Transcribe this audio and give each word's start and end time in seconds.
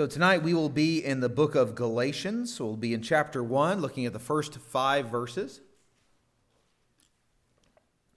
So 0.00 0.06
tonight 0.06 0.42
we 0.42 0.54
will 0.54 0.70
be 0.70 1.04
in 1.04 1.20
the 1.20 1.28
book 1.28 1.54
of 1.54 1.74
Galatians. 1.74 2.54
So 2.54 2.64
we'll 2.64 2.76
be 2.78 2.94
in 2.94 3.02
chapter 3.02 3.44
1, 3.44 3.82
looking 3.82 4.06
at 4.06 4.14
the 4.14 4.18
first 4.18 4.56
five 4.56 5.10
verses. 5.10 5.60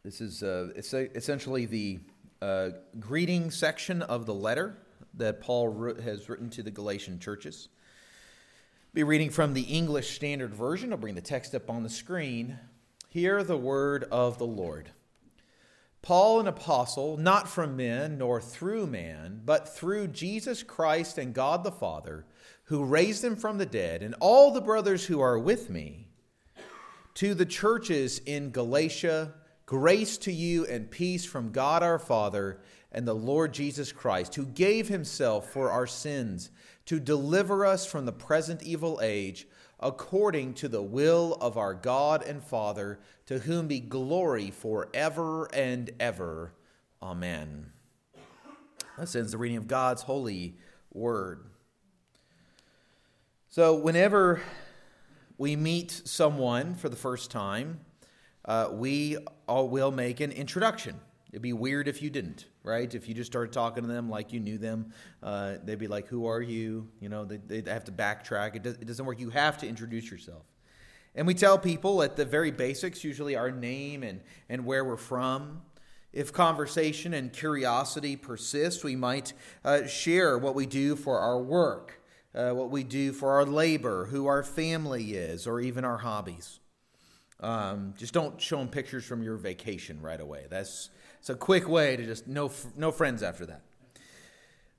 This 0.02 0.22
is 0.22 0.44
uh, 0.44 0.70
it's 0.78 0.94
essentially 0.94 1.66
the 1.66 2.00
uh, 2.42 2.70
greeting 3.02 3.52
section 3.52 4.02
of 4.02 4.26
the 4.26 4.34
letter 4.34 4.78
that 5.16 5.42
Paul 5.42 5.94
has 6.02 6.30
written 6.30 6.50
to 6.52 6.64
the 6.64 6.72
Galatian 6.72 7.20
churches. 7.20 7.68
Be 8.94 9.04
reading 9.04 9.30
from 9.30 9.54
the 9.54 9.64
English 9.64 10.16
Standard 10.16 10.54
Version. 10.54 10.94
I'll 10.94 10.98
bring 10.98 11.16
the 11.16 11.22
text 11.22 11.54
up 11.54 11.70
on 11.70 11.84
the 11.84 11.90
screen. 11.90 12.60
Hear 13.10 13.44
the 13.44 13.58
word 13.58 14.06
of 14.10 14.38
the 14.38 14.48
Lord. 14.48 14.92
Paul, 16.04 16.42
an 16.42 16.48
apostle, 16.48 17.16
not 17.16 17.48
from 17.48 17.78
men 17.78 18.18
nor 18.18 18.42
through 18.42 18.88
man, 18.88 19.42
but 19.46 19.74
through 19.74 20.10
Jesus 20.10 20.62
Christ 20.62 21.18
and 21.18 21.34
God 21.34 21.64
the 21.64 21.72
Father, 21.72 22.26
who 22.66 22.84
raised 22.84 23.24
him 23.24 23.38
from 23.38 23.58
the 23.58 23.66
dead, 23.66 24.04
and 24.04 24.14
all 24.20 24.52
the 24.52 24.60
brothers 24.60 25.06
who 25.06 25.22
are 25.22 25.40
with 25.40 25.70
me, 25.70 26.10
to 27.14 27.34
the 27.34 27.46
churches 27.46 28.20
in 28.20 28.52
Galatia, 28.52 29.34
grace 29.66 30.18
to 30.20 30.32
you 30.34 30.66
and 30.66 30.92
peace 30.92 31.24
from 31.24 31.54
God 31.54 31.82
our 31.82 32.00
Father 32.00 32.60
and 32.92 33.08
the 33.08 33.16
Lord 33.16 33.54
Jesus 33.54 33.94
Christ, 33.94 34.36
who 34.36 34.46
gave 34.46 34.90
himself 34.90 35.52
for 35.52 35.72
our 35.72 35.88
sins 35.88 36.52
to 36.86 37.00
deliver 37.00 37.66
us 37.66 37.86
from 37.86 38.06
the 38.06 38.12
present 38.12 38.62
evil 38.62 39.00
age 39.02 39.48
according 39.80 40.54
to 40.54 40.68
the 40.68 40.82
will 40.82 41.38
of 41.42 41.58
our 41.58 41.74
God 41.74 42.24
and 42.24 42.42
Father, 42.42 43.00
to 43.26 43.40
whom 43.40 43.68
be 43.68 43.80
glory 43.80 44.52
forever 44.52 45.46
and 45.54 45.92
ever. 46.00 46.54
Amen. 47.02 47.72
That 48.98 49.16
ends 49.16 49.32
the 49.32 49.38
reading 49.38 49.58
of 49.58 49.68
God's 49.68 50.04
holy 50.04 50.58
word. 50.94 51.46
So, 53.50 53.76
whenever 53.76 54.42
we 55.38 55.56
meet 55.56 55.92
someone 56.06 56.76
for 56.76 56.90
the 56.90 56.96
first 56.96 57.32
time, 57.32 57.80
uh, 58.46 58.70
we 58.72 59.18
all 59.48 59.68
will 59.70 59.92
make 59.92 60.20
an 60.20 60.32
introduction. 60.32 61.00
It'd 61.32 61.42
be 61.42 61.54
weird 61.54 61.88
if 61.88 62.02
you 62.02 62.10
didn't, 62.10 62.46
right? 62.64 62.94
If 62.94 63.08
you 63.08 63.16
just 63.16 63.32
started 63.32 63.52
talking 63.52 63.84
to 63.84 63.90
them 63.90 64.10
like 64.10 64.32
you 64.32 64.40
knew 64.40 64.60
them, 64.60 64.94
uh, 65.24 65.56
they'd 65.64 65.80
be 65.80 65.88
like, 65.88 66.08
Who 66.08 66.28
are 66.28 66.42
you? 66.42 66.88
You 67.00 67.10
know, 67.10 67.26
they, 67.26 67.40
would 67.56 67.68
have 67.68 67.86
to 67.86 67.92
backtrack. 67.92 68.56
It, 68.56 68.66
it 68.66 68.86
doesn't 68.86 69.06
work. 69.06 69.20
You 69.20 69.32
have 69.32 69.58
to 69.60 69.68
introduce 69.68 70.12
yourself. 70.12 70.44
And 71.16 71.28
we 71.28 71.34
tell 71.34 71.60
people 71.60 72.02
at 72.02 72.16
the 72.16 72.26
very 72.26 72.52
basics, 72.52 73.04
usually 73.04 73.36
our 73.36 73.52
name 73.52 74.04
and, 74.04 74.22
and 74.50 74.66
where 74.66 74.84
we're 74.84 74.98
from. 74.98 75.62
If 76.12 76.32
conversation 76.32 77.14
and 77.14 77.32
curiosity 77.32 78.16
persist, 78.16 78.84
we 78.84 78.96
might 78.96 79.34
uh, 79.64 79.86
share 79.86 80.38
what 80.38 80.56
we 80.56 80.66
do 80.66 80.96
for 80.96 81.20
our 81.20 81.40
work, 81.40 82.02
uh, 82.36 82.52
what 82.52 82.70
we 82.70 82.84
do 82.84 83.12
for 83.12 83.32
our 83.32 83.46
labor, 83.46 84.06
who 84.06 84.28
our 84.28 84.44
family 84.44 85.14
is, 85.14 85.48
or 85.48 85.60
even 85.60 85.84
our 85.84 85.98
hobbies. 85.98 86.60
Um, 87.40 87.94
just 87.98 88.14
don't 88.14 88.40
show 88.40 88.58
them 88.58 88.70
pictures 88.70 89.04
from 89.06 89.22
your 89.22 89.38
vacation 89.38 90.02
right 90.02 90.22
away. 90.22 90.46
That's 90.50 90.90
it's 91.20 91.30
a 91.30 91.36
quick 91.36 91.68
way 91.68 91.96
to 91.96 92.06
just 92.06 92.28
no 92.28 92.52
no 92.78 92.92
friends 92.92 93.22
after 93.22 93.46
that. 93.48 93.62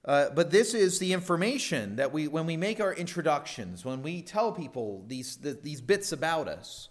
Uh, 0.04 0.28
but 0.30 0.50
this 0.50 0.74
is 0.74 0.98
the 0.98 1.12
information 1.12 1.96
that 1.96 2.12
we 2.12 2.28
when 2.28 2.44
we 2.44 2.56
make 2.56 2.80
our 2.80 2.92
introductions, 2.92 3.84
when 3.84 4.02
we 4.02 4.20
tell 4.20 4.52
people 4.52 5.04
these 5.06 5.36
the, 5.36 5.54
these 5.54 5.80
bits 5.80 6.12
about 6.12 6.46
us. 6.46 6.90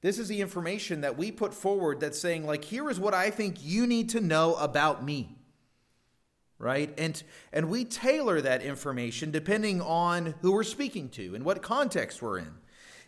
This 0.00 0.18
is 0.18 0.28
the 0.28 0.40
information 0.40 1.00
that 1.00 1.18
we 1.18 1.32
put 1.32 1.52
forward 1.54 2.00
that's 2.00 2.18
saying 2.18 2.46
like 2.46 2.64
here 2.64 2.88
is 2.90 3.00
what 3.00 3.14
I 3.14 3.30
think 3.30 3.56
you 3.60 3.86
need 3.86 4.08
to 4.10 4.20
know 4.20 4.54
about 4.56 5.04
me. 5.04 5.36
Right? 6.58 6.92
And 6.98 7.22
and 7.52 7.70
we 7.70 7.84
tailor 7.84 8.40
that 8.40 8.62
information 8.62 9.30
depending 9.30 9.80
on 9.80 10.34
who 10.42 10.52
we're 10.52 10.64
speaking 10.64 11.08
to 11.10 11.36
and 11.36 11.44
what 11.44 11.62
context 11.62 12.20
we're 12.20 12.38
in. 12.38 12.54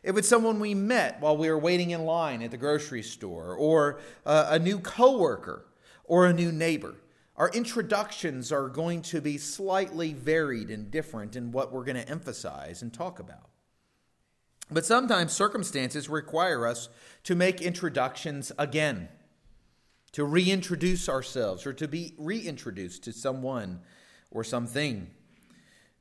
If 0.03 0.17
it's 0.17 0.29
someone 0.29 0.61
we 0.61 0.75
met 0.75 1.21
while 1.21 1.37
we 1.37 1.51
were 1.51 1.59
waiting 1.59 1.91
in 1.91 2.05
line 2.05 2.41
at 2.43 2.53
the 2.53 2.57
grocery 2.57 3.03
store 3.03 3.55
or 3.55 4.01
uh, 4.25 4.47
a 4.51 4.59
new 4.59 4.79
coworker, 4.79 5.67
or 6.11 6.27
a 6.27 6.33
new 6.33 6.51
neighbor. 6.51 6.97
Our 7.41 7.49
introductions 7.55 8.53
are 8.53 8.69
going 8.69 9.01
to 9.01 9.23
be 9.23 9.39
slightly 9.39 10.13
varied 10.13 10.69
and 10.69 10.91
different 10.91 11.37
in 11.37 11.53
what 11.53 11.73
we're 11.73 11.87
going 11.87 11.97
to 11.97 12.07
emphasize 12.07 12.83
and 12.83 12.93
talk 12.93 13.19
about. 13.19 13.49
But 14.71 14.85
sometimes 14.85 15.33
circumstances 15.33 16.11
require 16.11 16.67
us 16.67 16.91
to 17.25 17.35
make 17.35 17.63
introductions 17.63 18.53
again, 18.59 19.09
to 20.13 20.23
reintroduce 20.23 21.09
ourselves 21.09 21.65
or 21.65 21.73
to 21.73 21.89
be 21.89 22.13
reintroduced 22.19 23.05
to 23.05 23.13
someone 23.15 23.81
or 24.31 24.45
something. 24.45 25.07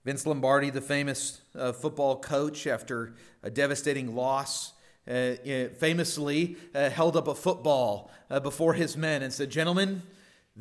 Vince 0.03 0.25
Lombardi, 0.25 0.69
the 0.69 0.81
famous 0.81 1.39
uh, 1.57 1.71
football 1.71 2.19
coach, 2.19 2.67
after 2.67 3.13
a 3.43 3.49
devastating 3.49 4.13
loss, 4.13 4.73
uh, 5.09 5.35
famously 5.77 6.57
uh, 6.75 6.89
held 6.89 7.15
up 7.15 7.29
a 7.29 7.33
football 7.33 8.11
uh, 8.29 8.41
before 8.41 8.73
his 8.73 8.97
men 8.97 9.23
and 9.23 9.31
said, 9.31 9.49
Gentlemen, 9.49 10.01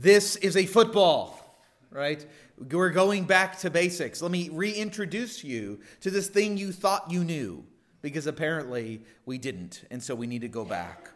this 0.00 0.36
is 0.36 0.56
a 0.56 0.64
football, 0.64 1.60
right? 1.90 2.24
We're 2.56 2.90
going 2.90 3.24
back 3.24 3.58
to 3.60 3.70
basics. 3.70 4.22
Let 4.22 4.30
me 4.30 4.48
reintroduce 4.48 5.42
you 5.42 5.80
to 6.02 6.10
this 6.10 6.28
thing 6.28 6.56
you 6.56 6.70
thought 6.70 7.10
you 7.10 7.24
knew, 7.24 7.64
because 8.00 8.28
apparently 8.28 9.02
we 9.26 9.38
didn't, 9.38 9.84
and 9.90 10.00
so 10.00 10.14
we 10.14 10.28
need 10.28 10.42
to 10.42 10.48
go 10.48 10.64
back. 10.64 11.10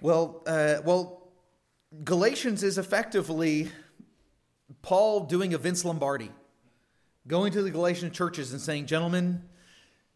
Well, 0.00 0.42
uh, 0.46 0.82
well, 0.84 1.22
Galatians 2.04 2.62
is 2.62 2.76
effectively 2.76 3.70
Paul 4.82 5.20
doing 5.20 5.54
a 5.54 5.58
Vince 5.58 5.86
Lombardi, 5.86 6.30
going 7.26 7.52
to 7.52 7.62
the 7.62 7.70
Galatian 7.70 8.10
churches 8.10 8.52
and 8.52 8.60
saying, 8.60 8.86
Gentlemen, 8.86 9.42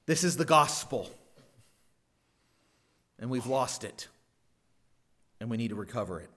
this 0.04 0.22
is 0.22 0.36
the 0.36 0.44
gospel. 0.44 1.08
And 3.18 3.30
we've 3.30 3.46
lost 3.46 3.84
it. 3.84 4.08
And 5.40 5.48
we 5.48 5.56
need 5.56 5.68
to 5.68 5.74
recover 5.74 6.20
it. 6.20 6.28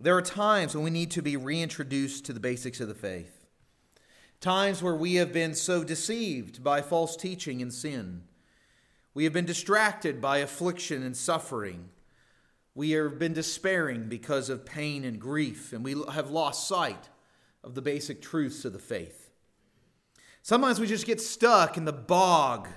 There 0.00 0.16
are 0.16 0.22
times 0.22 0.74
when 0.74 0.84
we 0.84 0.90
need 0.90 1.10
to 1.12 1.22
be 1.22 1.36
reintroduced 1.36 2.24
to 2.26 2.32
the 2.32 2.40
basics 2.40 2.80
of 2.80 2.88
the 2.88 2.94
faith. 2.94 3.46
Times 4.40 4.82
where 4.82 4.94
we 4.94 5.14
have 5.14 5.32
been 5.32 5.54
so 5.54 5.82
deceived 5.82 6.62
by 6.62 6.80
false 6.80 7.16
teaching 7.16 7.60
and 7.60 7.72
sin. 7.72 8.22
We 9.12 9.24
have 9.24 9.32
been 9.32 9.44
distracted 9.44 10.20
by 10.20 10.38
affliction 10.38 11.02
and 11.02 11.16
suffering. 11.16 11.88
We 12.76 12.92
have 12.92 13.18
been 13.18 13.32
despairing 13.32 14.08
because 14.08 14.48
of 14.48 14.64
pain 14.64 15.04
and 15.04 15.20
grief, 15.20 15.72
and 15.72 15.84
we 15.84 15.96
have 16.12 16.30
lost 16.30 16.68
sight 16.68 17.08
of 17.64 17.74
the 17.74 17.82
basic 17.82 18.22
truths 18.22 18.64
of 18.64 18.72
the 18.72 18.78
faith. 18.78 19.30
Sometimes 20.42 20.78
we 20.78 20.86
just 20.86 21.06
get 21.06 21.20
stuck 21.20 21.76
in 21.76 21.84
the 21.84 21.92
bog 21.92 22.68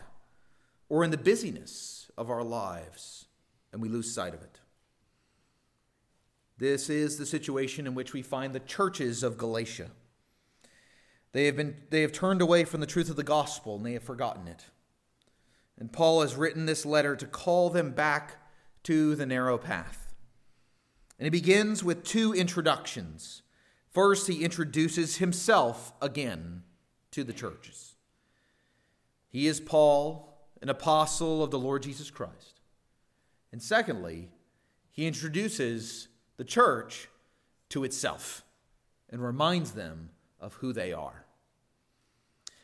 or 0.90 1.04
in 1.04 1.12
the 1.12 1.18
busyness 1.18 2.10
of 2.18 2.30
our 2.32 2.44
lives 2.44 3.26
and 3.72 3.82
we 3.82 3.90
lose 3.90 4.14
sight 4.14 4.34
of 4.34 4.42
it. 4.42 4.61
This 6.62 6.92
is 6.92 7.18
the 7.18 7.26
situation 7.26 7.88
in 7.88 7.96
which 7.96 8.14
we 8.14 8.22
find 8.22 8.54
the 8.54 8.60
churches 8.60 9.24
of 9.24 9.36
Galatia. 9.36 9.90
They 11.32 11.48
have, 11.48 11.56
been, 11.56 11.76
they 11.90 12.04
have 12.04 12.12
turned 12.12 12.40
away 12.40 12.66
from 12.66 12.82
the 12.82 12.86
truth 12.86 13.10
of 13.10 13.16
the 13.16 13.24
gospel 13.24 13.78
and 13.78 13.84
they 13.84 13.94
have 13.94 14.04
forgotten 14.04 14.48
it. 14.48 14.66
And 15.80 15.92
Paul 15.92 16.22
has 16.22 16.36
written 16.36 16.68
this 16.68 16.86
letter 16.86 17.16
to 17.16 17.26
call 17.26 17.72
them 17.72 17.94
back 17.94 18.36
to 18.84 19.16
the 19.16 19.26
narrow 19.26 19.58
path. 19.58 20.14
And 21.18 21.26
he 21.26 21.32
begins 21.32 21.84
with 21.84 22.04
two 22.04 22.32
introductions. 22.32 23.42
First, 23.90 24.28
he 24.28 24.44
introduces 24.44 25.18
himself 25.18 25.94
again 26.00 26.62
to 27.10 27.24
the 27.24 27.34
churches. 27.34 27.96
He 29.30 29.48
is 29.48 29.60
Paul, 29.60 30.38
an 30.62 30.70
apostle 30.70 31.44
of 31.44 31.50
the 31.50 31.58
Lord 31.58 31.82
Jesus 31.82 32.12
Christ. 32.12 32.60
And 33.52 33.64
secondly, 33.64 34.30
he 34.92 35.08
introduces 35.08 36.08
the 36.42 36.46
church 36.46 37.08
to 37.70 37.84
itself 37.84 38.44
and 39.12 39.24
reminds 39.24 39.74
them 39.74 40.10
of 40.40 40.56
who 40.56 40.74
they 40.74 40.92
are. 40.92 41.28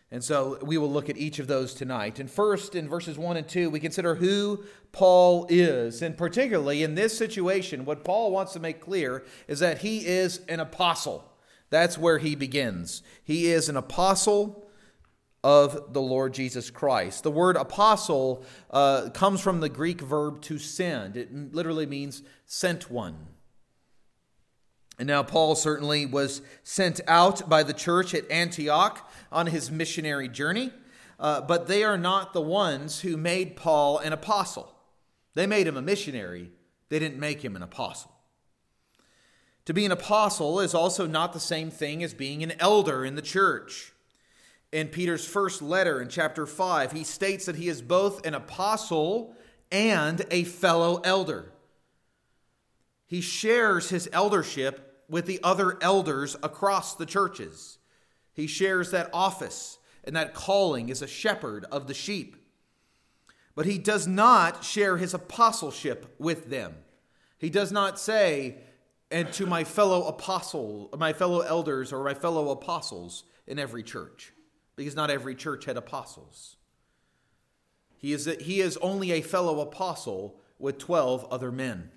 And 0.10 0.24
so 0.24 0.58
we 0.64 0.80
will 0.80 0.90
look 0.90 1.12
at 1.12 1.18
each 1.18 1.38
of 1.38 1.46
those 1.46 1.76
tonight. 1.76 2.18
And 2.18 2.28
first, 2.28 2.74
in 2.74 2.90
verses 2.90 3.20
1 3.20 3.38
and 3.38 3.48
2, 3.48 3.70
we 3.70 3.80
consider 3.80 4.16
who 4.16 4.64
Paul 4.92 5.46
is. 5.48 6.02
And 6.02 6.18
particularly 6.18 6.82
in 6.82 6.96
this 6.96 7.16
situation, 7.16 7.86
what 7.86 8.04
Paul 8.04 8.32
wants 8.32 8.54
to 8.54 8.60
make 8.60 8.82
clear 8.82 9.24
is 9.48 9.60
that 9.60 9.82
he 9.82 10.08
is 10.08 10.42
an 10.50 10.60
apostle. 10.60 11.32
That's 11.70 12.00
where 12.00 12.18
he 12.18 12.34
begins. 12.34 13.04
He 13.24 13.46
is 13.46 13.70
an 13.70 13.78
apostle 13.78 14.68
of 15.44 15.94
the 15.94 16.02
Lord 16.02 16.34
Jesus 16.34 16.72
Christ. 16.72 17.22
The 17.22 17.30
word 17.30 17.58
apostle 17.58 18.44
uh, 18.72 19.12
comes 19.14 19.40
from 19.40 19.60
the 19.60 19.70
Greek 19.70 20.02
verb 20.02 20.42
to 20.42 20.58
send, 20.58 21.16
it 21.16 21.54
literally 21.54 21.86
means 21.86 22.24
sent 22.48 22.90
one. 22.90 23.37
And 25.00 25.08
now, 25.08 25.22
Paul 25.22 25.56
certainly 25.56 26.06
was 26.06 26.42
sent 26.64 27.02
out 27.08 27.48
by 27.48 27.62
the 27.62 27.74
church 27.74 28.16
at 28.16 28.30
Antioch 28.32 29.08
on 29.32 29.48
his 29.48 29.70
missionary 29.70 30.28
journey, 30.28 30.72
uh, 31.20 31.42
but 31.42 31.68
they 31.68 31.84
are 31.84 31.98
not 31.98 32.34
the 32.34 32.42
ones 32.42 33.02
who 33.02 33.16
made 33.16 33.56
Paul 33.56 34.00
an 34.00 34.12
apostle. 34.12 34.74
They 35.36 35.46
made 35.46 35.68
him 35.68 35.78
a 35.78 35.84
missionary, 35.84 36.52
they 36.90 36.98
didn't 36.98 37.20
make 37.20 37.46
him 37.46 37.56
an 37.56 37.62
apostle. 37.62 38.12
To 39.66 39.74
be 39.74 39.86
an 39.86 39.92
apostle 39.92 40.62
is 40.62 40.74
also 40.74 41.06
not 41.06 41.34
the 41.34 41.40
same 41.40 41.70
thing 41.70 42.02
as 42.02 42.14
being 42.14 42.42
an 42.42 42.54
elder 42.58 43.04
in 43.04 43.16
the 43.16 43.22
church. 43.22 43.92
In 44.72 44.88
Peter's 44.88 45.28
first 45.28 45.62
letter 45.62 46.02
in 46.02 46.08
chapter 46.08 46.46
5, 46.46 46.94
he 46.94 47.04
states 47.04 47.46
that 47.46 47.58
he 47.58 47.68
is 47.68 47.82
both 47.82 48.26
an 48.26 48.34
apostle 48.34 49.36
and 49.72 50.26
a 50.32 50.46
fellow 50.46 51.02
elder. 51.04 51.52
He 53.06 53.22
shares 53.22 53.90
his 53.90 54.10
eldership 54.12 54.87
with 55.10 55.26
the 55.26 55.40
other 55.44 55.78
elders 55.82 56.36
across 56.44 56.96
the 56.96 57.06
churches. 57.06 57.78
He 58.34 58.48
shares 58.48 58.92
that 58.92 59.10
office 59.14 59.80
and 60.04 60.16
that 60.16 60.34
calling 60.34 60.92
as 60.92 61.02
a 61.02 61.08
shepherd 61.08 61.66
of 61.72 61.88
the 61.88 61.94
sheep. 61.94 62.36
But 63.56 63.66
he 63.66 63.78
does 63.78 64.08
not 64.08 64.64
share 64.64 64.98
his 64.98 65.14
apostleship 65.14 66.14
with 66.20 66.50
them. 66.50 66.76
He 67.38 67.50
does 67.50 67.72
not 67.72 68.00
say, 68.00 68.58
and 69.10 69.32
to 69.34 69.46
my 69.46 69.64
fellow 69.64 70.08
apostle, 70.08 70.90
my 70.98 71.14
fellow 71.14 71.42
elders, 71.42 71.92
or 71.92 72.04
my 72.04 72.14
fellow 72.14 72.50
apostles 72.50 73.24
in 73.48 73.58
every 73.58 73.84
church, 73.84 74.34
because 74.76 74.96
not 74.96 75.10
every 75.10 75.36
church 75.36 75.66
had 75.66 75.78
apostles. 75.78 76.58
He 77.98 78.14
is, 78.14 78.26
he 78.40 78.62
is 78.62 78.78
only 78.78 79.12
a 79.12 79.22
fellow 79.22 79.60
apostle 79.60 80.40
with 80.60 80.78
12 80.78 81.26
other 81.32 81.52
men. 81.52 81.92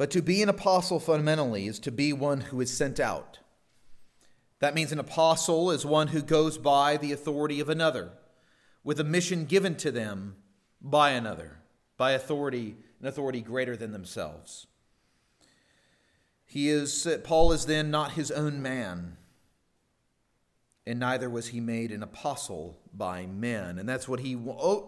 But 0.00 0.10
to 0.12 0.22
be 0.22 0.42
an 0.42 0.48
apostle 0.48 0.98
fundamentally 0.98 1.66
is 1.66 1.78
to 1.80 1.92
be 1.92 2.14
one 2.14 2.40
who 2.40 2.62
is 2.62 2.74
sent 2.74 2.98
out. 2.98 3.40
That 4.60 4.74
means 4.74 4.92
an 4.92 4.98
apostle 4.98 5.70
is 5.70 5.84
one 5.84 6.08
who 6.08 6.22
goes 6.22 6.56
by 6.56 6.96
the 6.96 7.12
authority 7.12 7.60
of 7.60 7.68
another, 7.68 8.12
with 8.82 8.98
a 8.98 9.04
mission 9.04 9.44
given 9.44 9.74
to 9.74 9.90
them 9.90 10.36
by 10.80 11.10
another, 11.10 11.58
by 11.98 12.12
authority, 12.12 12.76
an 12.98 13.08
authority 13.08 13.42
greater 13.42 13.76
than 13.76 13.92
themselves. 13.92 14.68
He 16.46 16.70
is 16.70 17.06
Paul 17.22 17.52
is 17.52 17.66
then 17.66 17.90
not 17.90 18.12
his 18.12 18.30
own 18.30 18.62
man, 18.62 19.18
and 20.86 20.98
neither 20.98 21.28
was 21.28 21.48
he 21.48 21.60
made 21.60 21.92
an 21.92 22.02
apostle 22.02 22.78
by 22.92 23.26
men. 23.26 23.78
And 23.78 23.88
that's 23.88 24.08
what 24.08 24.20
he, 24.20 24.38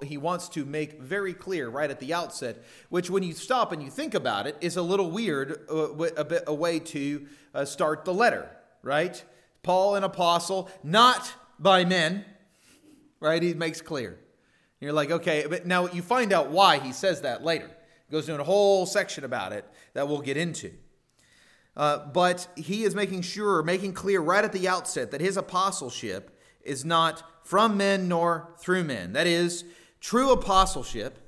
he 0.03 0.17
wants 0.17 0.49
to 0.51 0.65
make 0.65 1.01
very 1.01 1.35
clear 1.35 1.69
right 1.69 1.91
at 1.91 2.01
the 2.01 2.15
outset, 2.15 2.65
which, 2.89 3.11
when 3.11 3.23
you 3.23 3.35
stop 3.35 3.73
and 3.73 3.83
you 3.83 3.91
think 3.91 4.15
about 4.15 4.47
it, 4.47 4.57
is 4.61 4.77
a 4.77 4.83
little 4.83 5.11
weird, 5.11 5.67
uh, 5.71 5.93
a, 5.93 6.25
bit, 6.25 6.45
a 6.47 6.55
way 6.55 6.79
to 6.79 7.27
uh, 7.55 7.65
start 7.65 8.05
the 8.05 8.15
letter, 8.15 8.49
right? 8.83 9.23
Paul, 9.63 9.95
an 9.95 10.03
apostle, 10.03 10.71
not 10.83 11.33
by 11.59 11.85
men, 11.85 12.25
right? 13.21 13.43
He 13.43 13.55
makes 13.55 13.81
clear. 13.81 14.19
You're 14.81 14.93
like, 14.93 15.11
okay, 15.11 15.47
but 15.49 15.67
now 15.67 15.87
you 15.89 16.03
find 16.03 16.33
out 16.33 16.51
why 16.51 16.79
he 16.79 16.93
says 16.93 17.21
that 17.21 17.45
later. 17.45 17.71
He 18.09 18.13
goes 18.13 18.29
into 18.29 18.41
a 18.41 18.45
whole 18.45 18.87
section 18.87 19.25
about 19.25 19.53
it 19.53 19.65
that 19.93 20.09
we'll 20.09 20.23
get 20.23 20.37
into. 20.37 20.73
Uh, 21.77 22.07
but 22.07 22.49
he 22.57 22.85
is 22.85 22.95
making 22.95 23.23
sure, 23.23 23.63
making 23.63 23.95
clear 23.95 24.21
right 24.21 24.45
at 24.45 24.53
the 24.53 24.69
outset 24.69 25.11
that 25.11 25.21
his 25.21 25.37
apostleship 25.37 26.39
is 26.63 26.85
not 26.85 27.23
from 27.43 27.77
men 27.77 28.09
nor 28.09 28.49
through 28.59 28.85
men. 28.85 29.15
That 29.15 29.27
is, 29.27 29.65
true 30.01 30.31
apostleship 30.33 31.19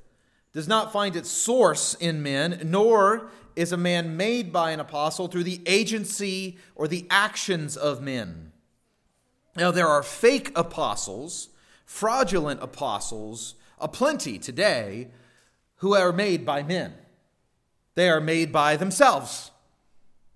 does 0.53 0.69
not 0.69 0.93
find 0.93 1.17
its 1.17 1.31
source 1.31 1.95
in 1.95 2.23
men, 2.23 2.61
nor 2.65 3.31
is 3.57 3.73
a 3.73 3.77
man 3.77 4.17
made 4.17 4.53
by 4.53 4.71
an 4.71 4.81
apostle 4.81 5.29
through 5.29 5.45
the 5.45 5.61
agency 5.67 6.59
or 6.75 6.87
the 6.87 7.07
actions 7.11 7.77
of 7.77 8.03
men. 8.03 8.53
Now, 9.57 9.71
there 9.71 9.89
are 9.89 10.03
fake 10.03 10.53
apostles, 10.55 11.49
fraudulent 11.85 12.63
apostles, 12.63 13.55
aplenty 13.79 14.39
today, 14.39 15.09
who 15.77 15.95
are 15.95 16.13
made 16.13 16.45
by 16.45 16.63
men. 16.63 16.95
They 17.95 18.09
are 18.09 18.21
made 18.21 18.53
by 18.53 18.77
themselves 18.77 19.51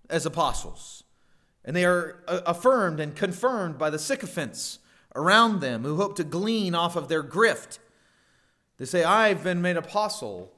as 0.09 0.27
apostles. 0.27 1.05
And 1.65 1.77
they 1.77 1.85
are 1.85 2.23
uh, 2.27 2.41
affirmed 2.47 3.01
and 3.01 3.15
confirmed 3.15 3.79
by 3.79 3.91
the 3.91 3.99
sycophants 3.99 4.79
around 5.15 5.61
them 5.61 5.85
who 5.85 5.97
hope 5.97 6.17
to 6.17 6.25
glean 6.25 6.75
off 6.75 6.97
of 6.97 7.09
their 7.09 7.23
grift. 7.23 7.79
They 8.79 8.85
say, 8.85 9.05
I've 9.05 9.43
been 9.43 9.61
made 9.61 9.77
apostle 9.77 10.53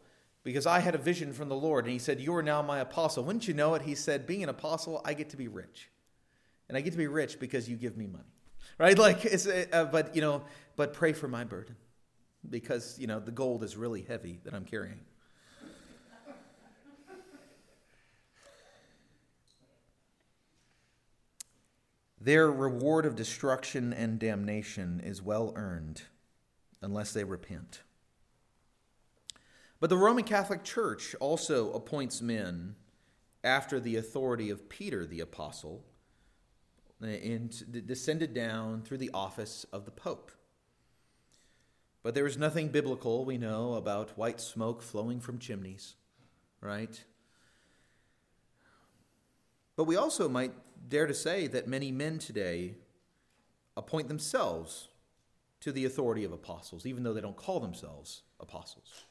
because 0.45 0.67
I 0.67 0.81
had 0.81 0.95
a 0.95 0.99
vision 0.99 1.33
from 1.33 1.49
the 1.49 1.57
Lord. 1.57 1.85
And 1.85 1.93
he 1.93 1.99
said, 1.99 2.21
You 2.21 2.35
are 2.35 2.43
now 2.43 2.63
my 2.63 2.79
apostle. 2.81 3.25
Wouldn't 3.25 3.49
you 3.49 3.55
know 3.55 3.75
it? 3.75 3.83
He 3.83 3.95
said, 3.95 4.27
Being 4.27 4.43
an 4.43 4.49
apostle, 4.49 5.01
I 5.05 5.15
get 5.15 5.31
to 5.31 5.37
be 5.37 5.49
rich. 5.49 5.91
And 6.69 6.77
I 6.77 6.81
get 6.81 6.93
to 6.93 6.99
be 6.99 7.09
rich 7.09 7.41
because 7.41 7.69
you 7.69 7.77
give 7.77 7.97
me 7.97 8.07
money. 8.07 8.25
Right? 8.79 8.99
Like, 8.99 9.25
it's, 9.25 9.47
uh, 9.47 9.89
but, 9.91 10.15
you 10.15 10.21
know, 10.21 10.43
but 10.77 10.93
pray 10.93 11.13
for 11.13 11.29
my 11.29 11.45
burden 11.45 11.77
because, 12.49 12.99
you 12.99 13.07
know, 13.07 13.21
the 13.21 13.33
gold 13.33 13.63
is 13.63 13.77
really 13.77 14.03
heavy 14.03 14.41
that 14.45 14.55
I'm 14.55 14.65
carrying. 14.65 15.01
Their 22.21 22.51
reward 22.51 23.07
of 23.07 23.17
destruction 23.17 23.93
and 23.95 24.19
damnation 24.19 25.01
is 25.01 25.23
well 25.23 25.55
earned 25.57 26.03
unless 26.83 27.13
they 27.13 27.25
repent. 27.25 27.81
But 29.81 29.89
the 29.89 29.97
Roman 29.97 30.25
Catholic 30.25 30.63
Church 30.63 31.15
also 31.19 31.73
appoints 31.73 32.21
men 32.21 32.77
after 33.43 33.81
the 33.81 33.97
authority 33.97 34.51
of 34.51 34.69
Peter 34.69 35.07
the 35.07 35.21
Apostle 35.21 35.83
eh, 37.03 37.07
and 37.07 37.87
descended 37.87 38.35
down 38.35 38.83
through 38.83 38.99
the 38.99 39.11
office 39.15 39.65
of 39.73 39.87
the 39.87 39.91
Pope. 39.91 40.31
But 42.03 42.15
there 42.15 42.27
is 42.27 42.37
nothing 42.37 42.69
biblical, 42.69 43.25
we 43.25 43.39
know, 43.39 43.75
about 43.75 44.19
white 44.19 44.41
smoke 44.41 44.83
flowing 44.83 45.21
from 45.21 45.39
chimneys, 45.39 45.95
right? 46.61 47.03
But 49.77 49.85
we 49.85 49.97
also 49.97 50.29
might 50.29 50.53
dare 50.89 51.07
to 51.07 51.15
say 51.15 51.47
that 51.49 51.67
many 51.67 51.93
men 51.93 52.19
today 52.19 52.75
appoint 53.77 54.09
themselves 54.09 54.89
to 55.61 55.73
the 55.73 55.85
authority 55.85 56.25
of 56.25 56.33
apostles, 56.33 56.87
even 56.87 57.03
though 57.03 57.13
they 57.13 57.21
don't 57.21 57.37
call 57.37 57.61
themselves 57.61 58.23
apostles. 58.41 59.05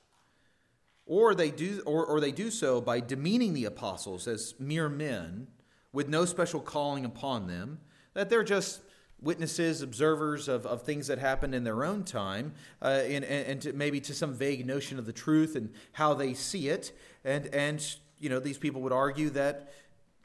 Or 1.06 1.34
they 1.34 1.52
do, 1.52 1.82
or, 1.86 2.06
or 2.06 2.20
they 2.20 2.32
do 2.32 2.52
so 2.52 2.82
by 2.82 3.00
demeaning 3.00 3.54
the 3.54 3.66
apostles 3.66 4.28
as 4.28 4.54
mere 4.60 4.90
men 4.90 5.48
with 5.92 6.08
no 6.08 6.26
special 6.26 6.60
calling 6.60 7.06
upon 7.06 7.48
them, 7.48 7.80
that 8.14 8.30
they're 8.30 8.44
just 8.44 8.82
witnesses, 9.22 9.82
observers 9.82 10.48
of, 10.48 10.66
of 10.66 10.84
things 10.84 11.08
that 11.08 11.20
happened 11.20 11.54
in 11.54 11.64
their 11.64 11.84
own 11.84 12.04
time, 12.04 12.54
uh, 12.82 13.02
and, 13.06 13.26
and 13.26 13.62
to 13.62 13.74
maybe 13.74 14.00
to 14.00 14.14
some 14.14 14.34
vague 14.34 14.66
notion 14.66 14.98
of 15.00 15.06
the 15.06 15.14
truth 15.14 15.56
and 15.56 15.72
how 15.94 16.14
they 16.14 16.34
see 16.34 16.70
it. 16.70 16.92
And, 17.24 17.48
and 17.48 17.96
you 18.20 18.30
know, 18.30 18.40
these 18.40 18.58
people 18.58 18.82
would 18.82 18.94
argue 18.94 19.30
that 19.32 19.74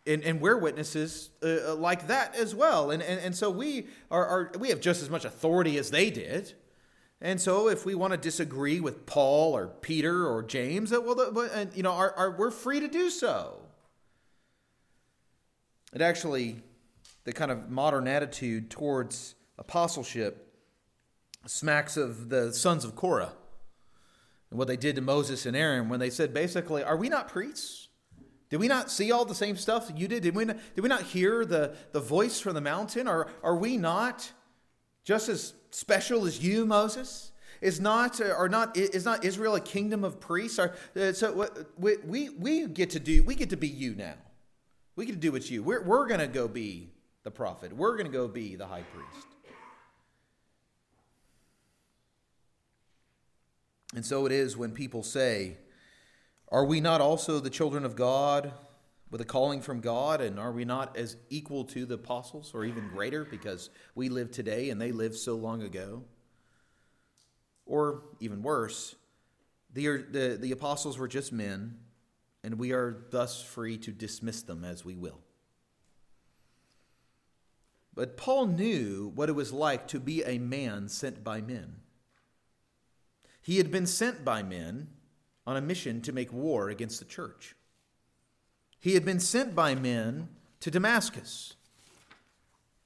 and, 0.06 0.23
and 0.23 0.40
we're 0.40 0.58
witnesses 0.58 1.30
uh, 1.42 1.70
uh, 1.70 1.75
like 1.75 2.08
that 2.08 2.34
as 2.37 2.54
well. 2.54 2.90
And, 2.90 3.02
and, 3.02 3.20
and 3.20 3.37
so 3.37 3.50
we 3.50 3.88
are, 4.11 4.26
are, 4.26 4.52
we 4.58 4.68
have 4.68 4.80
just 4.80 5.02
as 5.02 5.11
much 5.11 5.25
authority 5.25 5.78
as 5.78 5.90
they 5.90 6.11
did. 6.11 6.52
And 7.20 7.40
so 7.40 7.68
if 7.68 7.87
we 7.87 7.94
want 7.94 8.12
to 8.12 8.18
disagree 8.18 8.80
with 8.80 9.06
Paul 9.06 9.56
or 9.56 9.68
Peter 9.68 10.26
or 10.26 10.42
James, 10.42 10.92
uh, 10.92 11.00
well, 11.00 11.49
you 11.75 11.82
know, 11.82 11.92
are, 11.92 12.12
are, 12.12 12.30
we're 12.32 12.50
free 12.50 12.80
to 12.80 12.88
do 12.88 13.08
so. 13.08 13.61
It 15.94 16.02
actually, 16.02 16.62
the 17.25 17.32
kind 17.32 17.50
of 17.50 17.70
modern 17.70 18.06
attitude 18.06 18.70
towards 18.70 19.37
apostleship 19.58 20.54
smacks 21.46 21.96
of 21.96 22.28
the 22.28 22.52
sons 22.52 22.84
of 22.84 22.96
Korah 22.96 23.32
and 24.50 24.58
what 24.58 24.68
they 24.68 24.76
did 24.76 24.96
to 24.96 25.02
Moses 25.02 25.46
and 25.46 25.56
Aaron 25.56 25.88
when 25.88 26.00
they 26.00 26.11
said, 26.11 26.34
basically, 26.34 26.82
are 26.82 26.96
we 26.96 27.08
not 27.08 27.28
priests? 27.28 27.88
Did 28.54 28.61
we 28.61 28.68
not 28.68 28.88
see 28.88 29.11
all 29.11 29.25
the 29.25 29.34
same 29.34 29.56
stuff 29.56 29.88
that 29.88 29.99
you 29.99 30.06
did? 30.06 30.23
Did 30.23 30.37
we 30.37 30.44
not, 30.44 30.56
did 30.76 30.82
we 30.82 30.88
not 30.88 31.02
hear 31.02 31.44
the, 31.44 31.75
the 31.90 31.99
voice 31.99 32.38
from 32.38 32.54
the 32.54 32.61
mountain? 32.61 33.08
Are, 33.08 33.26
are 33.42 33.56
we 33.56 33.76
not 33.76 34.30
just 35.02 35.28
as 35.28 35.54
special 35.73 36.25
as 36.25 36.40
you, 36.40 36.64
Moses? 36.64 37.32
Is 37.61 37.80
not, 37.80 38.20
are 38.20 38.49
not, 38.49 38.76
is 38.76 39.04
not 39.04 39.25
Israel 39.25 39.56
a 39.56 39.61
kingdom 39.61 40.04
of 40.04 40.20
priests? 40.20 40.61
Are, 40.61 40.73
uh, 40.94 41.12
so 41.12 41.50
we, 41.76 41.96
we, 42.06 42.28
we 42.28 42.68
get 42.68 42.90
to 42.90 43.00
do, 43.00 43.25
we 43.25 43.34
get 43.34 43.50
to 43.50 43.56
be 43.56 43.66
you 43.66 43.96
now. 43.96 44.14
We 44.94 45.06
get 45.06 45.14
to 45.14 45.18
do 45.18 45.32
what 45.32 45.50
you. 45.50 45.64
We're, 45.64 45.82
we're 45.82 46.06
to 46.16 46.28
go 46.28 46.46
be 46.46 46.90
the 47.25 47.32
prophet. 47.32 47.73
We're 47.73 47.96
to 48.04 48.08
go 48.08 48.28
be 48.28 48.54
the 48.54 48.68
high 48.68 48.84
priest. 48.84 49.26
And 53.96 54.06
so 54.06 54.26
it 54.26 54.30
is 54.30 54.56
when 54.56 54.70
people 54.70 55.02
say, 55.02 55.56
are 56.54 56.64
we 56.64 56.80
not 56.80 57.00
also 57.00 57.40
the 57.40 57.50
children 57.50 57.84
of 57.84 57.96
God 57.96 58.52
with 59.11 59.20
a 59.20 59.25
calling 59.25 59.61
from 59.61 59.80
God? 59.80 60.20
And 60.20 60.38
are 60.38 60.52
we 60.52 60.64
not 60.64 60.96
as 60.96 61.16
equal 61.28 61.64
to 61.64 61.84
the 61.84 61.96
apostles 61.96 62.52
or 62.54 62.64
even 62.64 62.90
greater 62.90 63.25
because 63.25 63.70
we 63.96 64.08
live 64.08 64.30
today 64.30 64.70
and 64.70 64.80
they 64.80 64.92
lived 64.92 65.16
so 65.16 65.34
long 65.34 65.62
ago? 65.64 66.04
Or 67.66 68.04
even 68.20 68.40
worse, 68.40 68.94
the, 69.73 70.04
the, 70.08 70.38
the 70.40 70.52
apostles 70.52 70.96
were 70.96 71.08
just 71.08 71.32
men, 71.32 71.76
and 72.44 72.56
we 72.56 72.70
are 72.70 73.04
thus 73.11 73.42
free 73.42 73.76
to 73.78 73.90
dismiss 73.90 74.42
them 74.42 74.64
as 74.64 74.84
we 74.84 74.94
will. 74.94 75.18
But 77.96 78.16
Paul 78.16 78.46
knew 78.46 79.11
what 79.16 79.28
it 79.28 79.32
was 79.32 79.52
like 79.52 79.88
to 79.88 79.99
be 79.99 80.23
a 80.23 80.38
man 80.38 80.88
sent 80.88 81.25
by 81.25 81.40
men. 81.40 81.80
He 83.42 83.56
had 83.56 83.73
been 83.73 83.88
sent 83.88 84.25
by 84.25 84.44
men 84.44 84.90
on 85.47 85.57
a 85.57 85.61
mission 85.61 86.01
to 86.03 86.13
make 86.13 86.33
war 86.33 86.69
against 86.69 86.99
the 86.99 87.05
church. 87.05 87.55
He 88.79 88.95
had 88.95 89.05
been 89.05 89.21
sent 89.21 89.55
by 89.55 89.75
men 89.75 90.29
to 90.61 90.71
Damascus, 90.71 91.55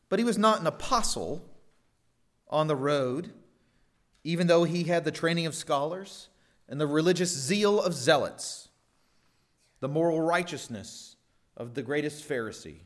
but 0.09 0.19
he 0.19 0.25
was 0.25 0.39
not 0.39 0.61
an 0.61 0.67
apostle 0.67 1.45
on 2.49 2.67
the 2.67 2.77
road, 2.77 3.33
even 4.25 4.47
though 4.47 4.65
he 4.65 4.85
had 4.85 5.05
the 5.05 5.11
training 5.11 5.47
of 5.47 5.55
scholars 5.55 6.29
and 6.69 6.81
the 6.81 6.87
religious 6.87 7.31
zeal 7.31 7.81
of 7.81 7.95
zealots, 7.95 8.69
the 9.81 9.89
moral 9.89 10.21
righteousness 10.21 11.17
of 11.57 11.75
the 11.75 11.83
greatest 11.83 12.29
Pharisee. 12.29 12.81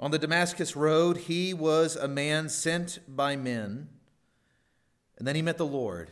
On 0.00 0.10
the 0.10 0.18
Damascus 0.18 0.74
road, 0.74 1.16
he 1.16 1.54
was 1.54 1.96
a 1.96 2.08
man 2.08 2.48
sent 2.48 2.98
by 3.08 3.36
men, 3.36 3.88
and 5.16 5.26
then 5.26 5.36
he 5.36 5.42
met 5.42 5.58
the 5.58 5.66
Lord, 5.66 6.10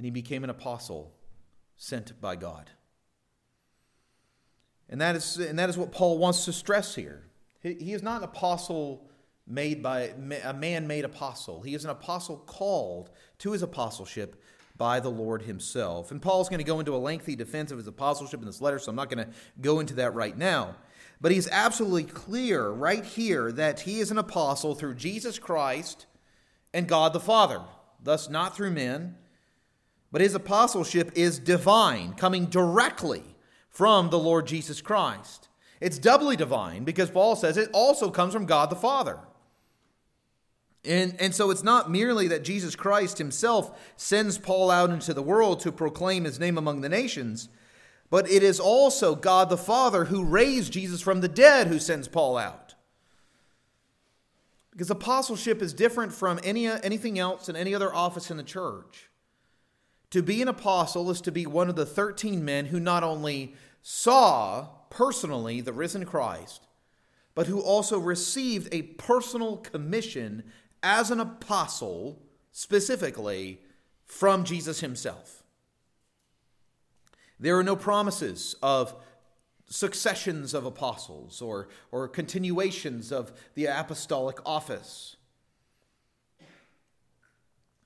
and 0.00 0.06
he 0.06 0.10
became 0.10 0.44
an 0.44 0.48
apostle 0.48 1.12
sent 1.76 2.18
by 2.22 2.34
God. 2.34 2.70
And 4.88 4.98
that 4.98 5.14
is, 5.14 5.36
and 5.36 5.58
that 5.58 5.68
is 5.68 5.76
what 5.76 5.92
Paul 5.92 6.16
wants 6.16 6.46
to 6.46 6.54
stress 6.54 6.94
here. 6.94 7.24
He, 7.62 7.74
he 7.74 7.92
is 7.92 8.02
not 8.02 8.16
an 8.16 8.24
apostle 8.24 9.10
made 9.46 9.82
by 9.82 10.10
a 10.42 10.54
man 10.54 10.86
made 10.86 11.04
apostle. 11.04 11.60
He 11.60 11.74
is 11.74 11.84
an 11.84 11.90
apostle 11.90 12.38
called 12.38 13.10
to 13.40 13.52
his 13.52 13.62
apostleship 13.62 14.42
by 14.78 15.00
the 15.00 15.10
Lord 15.10 15.42
himself. 15.42 16.10
And 16.10 16.22
Paul's 16.22 16.48
going 16.48 16.60
to 16.60 16.64
go 16.64 16.78
into 16.78 16.94
a 16.94 16.96
lengthy 16.96 17.36
defense 17.36 17.70
of 17.70 17.76
his 17.76 17.86
apostleship 17.86 18.40
in 18.40 18.46
this 18.46 18.62
letter, 18.62 18.78
so 18.78 18.88
I'm 18.88 18.96
not 18.96 19.10
going 19.10 19.26
to 19.26 19.30
go 19.60 19.80
into 19.80 19.92
that 19.96 20.14
right 20.14 20.38
now. 20.38 20.76
But 21.20 21.30
he's 21.30 21.46
absolutely 21.50 22.04
clear 22.04 22.70
right 22.70 23.04
here 23.04 23.52
that 23.52 23.80
he 23.80 24.00
is 24.00 24.10
an 24.10 24.16
apostle 24.16 24.74
through 24.74 24.94
Jesus 24.94 25.38
Christ 25.38 26.06
and 26.72 26.88
God 26.88 27.12
the 27.12 27.20
Father, 27.20 27.60
thus 28.02 28.30
not 28.30 28.56
through 28.56 28.70
men. 28.70 29.16
But 30.12 30.22
his 30.22 30.34
apostleship 30.34 31.12
is 31.14 31.38
divine, 31.38 32.14
coming 32.14 32.46
directly 32.46 33.22
from 33.68 34.10
the 34.10 34.18
Lord 34.18 34.46
Jesus 34.46 34.80
Christ. 34.80 35.48
It's 35.80 35.98
doubly 35.98 36.36
divine 36.36 36.84
because 36.84 37.10
Paul 37.10 37.36
says 37.36 37.56
it 37.56 37.70
also 37.72 38.10
comes 38.10 38.34
from 38.34 38.46
God 38.46 38.70
the 38.70 38.76
Father. 38.76 39.18
And, 40.84 41.14
and 41.20 41.34
so 41.34 41.50
it's 41.50 41.62
not 41.62 41.90
merely 41.90 42.28
that 42.28 42.42
Jesus 42.42 42.74
Christ 42.74 43.18
himself 43.18 43.78
sends 43.96 44.38
Paul 44.38 44.70
out 44.70 44.90
into 44.90 45.12
the 45.12 45.22
world 45.22 45.60
to 45.60 45.72
proclaim 45.72 46.24
his 46.24 46.40
name 46.40 46.56
among 46.56 46.80
the 46.80 46.88
nations, 46.88 47.48
but 48.08 48.30
it 48.30 48.42
is 48.42 48.58
also 48.58 49.14
God 49.14 49.50
the 49.50 49.58
Father 49.58 50.06
who 50.06 50.24
raised 50.24 50.72
Jesus 50.72 51.00
from 51.00 51.20
the 51.20 51.28
dead 51.28 51.66
who 51.66 51.78
sends 51.78 52.08
Paul 52.08 52.38
out. 52.38 52.74
Because 54.72 54.90
apostleship 54.90 55.60
is 55.60 55.74
different 55.74 56.12
from 56.12 56.40
any, 56.42 56.66
anything 56.66 57.18
else 57.18 57.48
in 57.48 57.56
any 57.56 57.74
other 57.74 57.94
office 57.94 58.30
in 58.30 58.38
the 58.38 58.42
church. 58.42 59.09
To 60.10 60.22
be 60.22 60.42
an 60.42 60.48
apostle 60.48 61.10
is 61.10 61.20
to 61.22 61.32
be 61.32 61.46
one 61.46 61.68
of 61.68 61.76
the 61.76 61.86
13 61.86 62.44
men 62.44 62.66
who 62.66 62.80
not 62.80 63.04
only 63.04 63.54
saw 63.80 64.68
personally 64.90 65.60
the 65.60 65.72
risen 65.72 66.04
Christ, 66.04 66.66
but 67.34 67.46
who 67.46 67.60
also 67.60 67.98
received 67.98 68.68
a 68.72 68.82
personal 68.82 69.56
commission 69.56 70.42
as 70.82 71.10
an 71.10 71.20
apostle, 71.20 72.20
specifically 72.50 73.60
from 74.04 74.44
Jesus 74.44 74.80
himself. 74.80 75.44
There 77.38 77.56
are 77.56 77.62
no 77.62 77.76
promises 77.76 78.56
of 78.62 78.94
successions 79.68 80.52
of 80.52 80.66
apostles 80.66 81.40
or, 81.40 81.68
or 81.92 82.08
continuations 82.08 83.12
of 83.12 83.32
the 83.54 83.66
apostolic 83.66 84.38
office. 84.44 85.16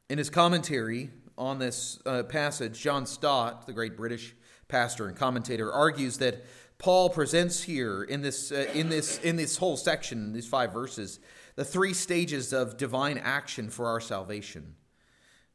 In 0.09 0.17
his 0.17 0.31
commentary 0.31 1.11
on 1.37 1.59
this 1.59 1.99
uh, 2.07 2.23
passage, 2.23 2.81
John 2.81 3.07
Stott, 3.07 3.67
the 3.67 3.73
great 3.73 3.97
British 3.97 4.35
pastor 4.69 5.09
and 5.09 5.17
commentator, 5.17 5.73
argues 5.73 6.19
that 6.19 6.45
Paul 6.79 7.11
presents 7.11 7.63
here 7.63 8.03
in 8.03 8.23
this, 8.23 8.53
uh, 8.53 8.67
in 8.75 8.89
this, 8.89 9.19
in 9.19 9.37
this 9.37 9.57
whole 9.57 9.77
section, 9.77 10.33
these 10.33 10.47
five 10.47 10.73
verses, 10.73 11.21
the 11.57 11.65
three 11.65 11.95
stages 11.95 12.53
of 12.53 12.77
divine 12.77 13.19
action 13.19 13.71
for 13.71 13.87
our 13.87 14.01
salvation. 14.01 14.75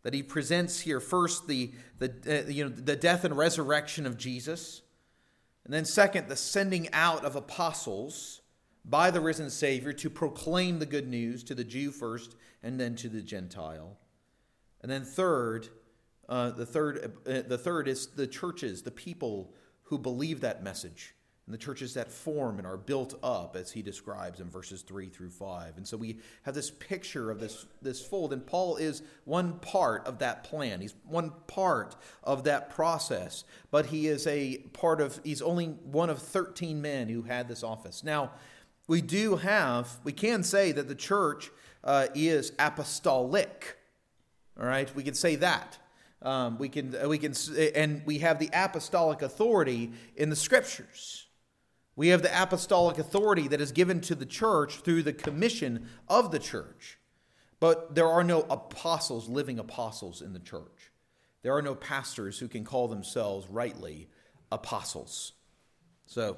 That 0.03 0.13
he 0.13 0.23
presents 0.23 0.79
here 0.79 0.99
first 0.99 1.47
the, 1.47 1.71
the, 1.97 2.13
uh, 2.25 2.49
you 2.49 2.63
know, 2.63 2.69
the 2.69 2.95
death 2.95 3.25
and 3.25 3.37
resurrection 3.37 4.05
of 4.05 4.17
Jesus, 4.17 4.81
and 5.65 5.73
then 5.73 5.85
second, 5.85 6.29
the 6.29 6.35
sending 6.35 6.91
out 6.93 7.23
of 7.23 7.35
apostles 7.35 8.41
by 8.85 9.11
the 9.11 9.21
risen 9.21 9.49
Savior 9.49 9.93
to 9.93 10.09
proclaim 10.09 10.79
the 10.79 10.85
good 10.85 11.07
news 11.07 11.43
to 11.43 11.53
the 11.53 11.63
Jew 11.63 11.91
first 11.91 12.35
and 12.63 12.79
then 12.79 12.95
to 12.95 13.09
the 13.09 13.21
Gentile. 13.21 13.97
And 14.81 14.91
then 14.91 15.03
third, 15.03 15.69
uh, 16.27 16.51
the 16.51 16.65
third, 16.65 17.11
uh, 17.27 17.41
the 17.47 17.57
third 17.57 17.87
is 17.87 18.07
the 18.07 18.27
churches, 18.27 18.81
the 18.81 18.91
people 18.91 19.53
who 19.83 19.97
believe 19.97 20.41
that 20.41 20.63
message, 20.63 21.15
and 21.45 21.53
the 21.53 21.57
churches 21.57 21.95
that 21.95 22.11
form 22.11 22.59
and 22.59 22.67
are 22.67 22.77
built 22.77 23.17
up, 23.23 23.55
as 23.55 23.71
he 23.71 23.81
describes 23.81 24.39
in 24.39 24.47
verses 24.47 24.83
three 24.83 25.09
through 25.09 25.31
five. 25.31 25.77
And 25.77 25.87
so 25.87 25.97
we 25.97 26.19
have 26.43 26.53
this 26.53 26.69
picture 26.69 27.31
of 27.31 27.39
this 27.39 27.65
this 27.81 28.05
fold, 28.05 28.31
and 28.33 28.45
Paul 28.45 28.77
is 28.77 29.01
one 29.25 29.53
part 29.59 30.05
of 30.05 30.19
that 30.19 30.43
plan. 30.43 30.79
He's 30.79 30.93
one 31.07 31.33
part 31.47 31.95
of 32.23 32.43
that 32.43 32.69
process, 32.69 33.45
but 33.71 33.87
he 33.87 34.07
is 34.07 34.27
a 34.27 34.57
part 34.73 35.01
of. 35.01 35.19
He's 35.23 35.41
only 35.41 35.65
one 35.65 36.11
of 36.11 36.19
thirteen 36.19 36.83
men 36.83 37.09
who 37.09 37.23
had 37.23 37.47
this 37.47 37.63
office. 37.63 38.03
Now, 38.03 38.31
we 38.87 39.01
do 39.01 39.37
have. 39.37 39.99
We 40.03 40.13
can 40.13 40.43
say 40.43 40.71
that 40.71 40.87
the 40.87 40.93
church 40.93 41.49
uh, 41.83 42.07
is 42.13 42.53
apostolic. 42.59 43.75
All 44.59 44.65
right, 44.65 44.93
we 44.95 45.03
can 45.03 45.13
say 45.13 45.35
that. 45.37 45.77
Um, 46.21 46.57
we 46.57 46.67
can 46.67 46.95
we 47.07 47.17
can 47.17 47.33
and 47.75 48.01
we 48.05 48.19
have 48.19 48.39
the 48.39 48.49
apostolic 48.51 49.21
authority 49.21 49.91
in 50.17 50.29
the 50.29 50.35
scriptures. 50.35 51.27
We 51.95 52.09
have 52.09 52.21
the 52.21 52.43
apostolic 52.43 52.97
authority 52.97 53.47
that 53.49 53.61
is 53.61 53.71
given 53.71 54.01
to 54.01 54.15
the 54.15 54.25
church 54.25 54.81
through 54.81 55.03
the 55.03 55.13
commission 55.13 55.87
of 56.07 56.31
the 56.31 56.39
church. 56.39 56.97
But 57.59 57.95
there 57.95 58.07
are 58.07 58.23
no 58.23 58.41
apostles, 58.49 59.27
living 59.27 59.59
apostles 59.59 60.21
in 60.21 60.33
the 60.33 60.39
church. 60.39 60.91
There 61.41 61.53
are 61.53 61.61
no 61.61 61.75
pastors 61.75 62.39
who 62.39 62.47
can 62.47 62.63
call 62.63 62.87
themselves 62.87 63.47
rightly 63.49 64.07
apostles. 64.51 65.33
So 66.05 66.37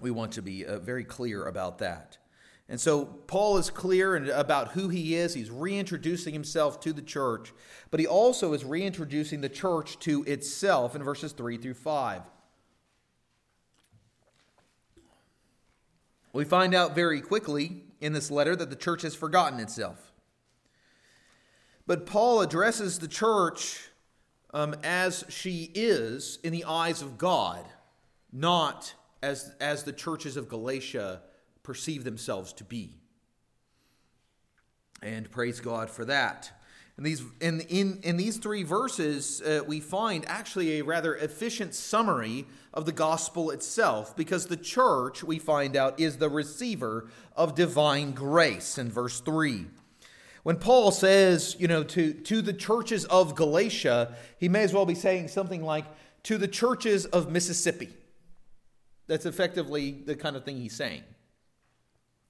we 0.00 0.10
want 0.10 0.32
to 0.32 0.42
be 0.42 0.64
uh, 0.64 0.78
very 0.78 1.04
clear 1.04 1.44
about 1.44 1.78
that. 1.78 2.18
And 2.68 2.78
so 2.78 3.06
Paul 3.06 3.56
is 3.56 3.70
clear 3.70 4.30
about 4.30 4.72
who 4.72 4.88
he 4.88 5.14
is. 5.14 5.32
He's 5.32 5.50
reintroducing 5.50 6.34
himself 6.34 6.80
to 6.80 6.92
the 6.92 7.00
church, 7.00 7.52
but 7.90 7.98
he 7.98 8.06
also 8.06 8.52
is 8.52 8.64
reintroducing 8.64 9.40
the 9.40 9.48
church 9.48 9.98
to 10.00 10.22
itself 10.24 10.94
in 10.94 11.02
verses 11.02 11.32
3 11.32 11.56
through 11.56 11.74
5. 11.74 12.22
We 16.34 16.44
find 16.44 16.74
out 16.74 16.94
very 16.94 17.22
quickly 17.22 17.84
in 18.00 18.12
this 18.12 18.30
letter 18.30 18.54
that 18.54 18.68
the 18.68 18.76
church 18.76 19.02
has 19.02 19.14
forgotten 19.14 19.60
itself. 19.60 20.12
But 21.86 22.04
Paul 22.04 22.42
addresses 22.42 22.98
the 22.98 23.08
church 23.08 23.88
um, 24.52 24.76
as 24.84 25.24
she 25.30 25.70
is 25.74 26.38
in 26.44 26.52
the 26.52 26.64
eyes 26.64 27.00
of 27.00 27.16
God, 27.16 27.64
not 28.30 28.94
as, 29.22 29.54
as 29.58 29.84
the 29.84 29.92
churches 29.92 30.36
of 30.36 30.50
Galatia 30.50 31.22
perceive 31.68 32.02
themselves 32.02 32.54
to 32.54 32.64
be. 32.64 32.94
And 35.02 35.30
praise 35.30 35.60
God 35.60 35.90
for 35.90 36.06
that. 36.06 36.50
In 36.96 37.04
these, 37.04 37.22
in, 37.42 37.60
in, 37.60 38.00
in 38.02 38.16
these 38.16 38.38
three 38.38 38.62
verses, 38.62 39.42
uh, 39.42 39.60
we 39.66 39.78
find 39.78 40.24
actually 40.26 40.78
a 40.78 40.82
rather 40.82 41.14
efficient 41.14 41.74
summary 41.74 42.46
of 42.72 42.86
the 42.86 42.92
gospel 42.92 43.50
itself 43.50 44.16
because 44.16 44.46
the 44.46 44.56
church, 44.56 45.22
we 45.22 45.38
find 45.38 45.76
out, 45.76 46.00
is 46.00 46.16
the 46.16 46.30
receiver 46.30 47.10
of 47.36 47.54
divine 47.54 48.12
grace 48.12 48.78
in 48.78 48.90
verse 48.90 49.20
3. 49.20 49.66
When 50.44 50.56
Paul 50.56 50.90
says, 50.90 51.54
you 51.58 51.68
know, 51.68 51.84
to, 51.84 52.14
to 52.14 52.40
the 52.40 52.54
churches 52.54 53.04
of 53.04 53.34
Galatia, 53.34 54.16
he 54.38 54.48
may 54.48 54.62
as 54.62 54.72
well 54.72 54.86
be 54.86 54.94
saying 54.94 55.28
something 55.28 55.62
like, 55.62 55.84
to 56.22 56.38
the 56.38 56.48
churches 56.48 57.04
of 57.04 57.30
Mississippi. 57.30 57.90
That's 59.06 59.26
effectively 59.26 59.90
the 59.92 60.16
kind 60.16 60.34
of 60.34 60.46
thing 60.46 60.56
he's 60.56 60.74
saying. 60.74 61.02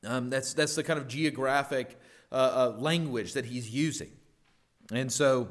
Um, 0.04 0.30
that's, 0.30 0.54
that's 0.54 0.74
the 0.74 0.84
kind 0.84 0.98
of 0.98 1.08
geographic 1.08 1.98
uh, 2.30 2.34
uh, 2.34 2.78
language 2.78 3.32
that 3.32 3.46
he's 3.46 3.70
using. 3.70 4.10
And 4.92 5.10
so 5.12 5.48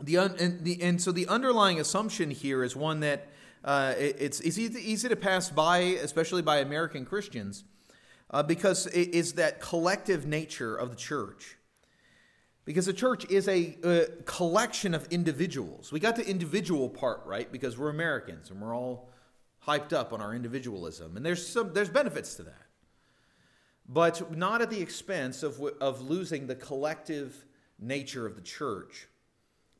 the, 0.00 0.18
un, 0.18 0.36
and 0.38 0.64
the 0.64 0.82
and 0.82 1.00
so 1.00 1.12
the 1.12 1.26
underlying 1.28 1.80
assumption 1.80 2.30
here 2.30 2.62
is 2.62 2.76
one 2.76 3.00
that 3.00 3.28
uh, 3.64 3.94
it, 3.98 4.16
it's, 4.18 4.40
it's 4.40 4.58
easy, 4.58 4.80
easy, 4.80 5.08
to 5.08 5.16
pass 5.16 5.50
by, 5.50 5.78
especially 5.78 6.42
by 6.42 6.58
American 6.58 7.04
Christians, 7.04 7.64
uh, 8.30 8.42
because 8.42 8.86
it 8.88 9.14
is 9.14 9.32
that 9.34 9.60
collective 9.60 10.26
nature 10.26 10.76
of 10.76 10.90
the 10.90 10.96
church. 10.96 11.56
Because 12.64 12.86
the 12.86 12.92
church 12.92 13.24
is 13.30 13.48
a, 13.48 13.76
a 13.82 14.06
collection 14.24 14.94
of 14.94 15.06
individuals. 15.12 15.90
We 15.92 16.00
got 16.00 16.16
the 16.16 16.28
individual 16.28 16.88
part 16.88 17.22
right 17.24 17.50
because 17.50 17.78
we're 17.78 17.90
Americans 17.90 18.50
and 18.50 18.60
we're 18.60 18.76
all 18.76 19.10
hyped 19.66 19.92
up 19.92 20.12
on 20.12 20.20
our 20.20 20.34
individualism, 20.34 21.16
and 21.16 21.24
there's 21.24 21.46
some 21.46 21.72
there's 21.72 21.88
benefits 21.88 22.34
to 22.34 22.42
that 22.42 22.65
but 23.88 24.36
not 24.36 24.62
at 24.62 24.70
the 24.70 24.80
expense 24.80 25.42
of, 25.42 25.60
of 25.80 26.00
losing 26.00 26.46
the 26.46 26.54
collective 26.54 27.44
nature 27.78 28.26
of 28.26 28.34
the 28.34 28.42
church. 28.42 29.06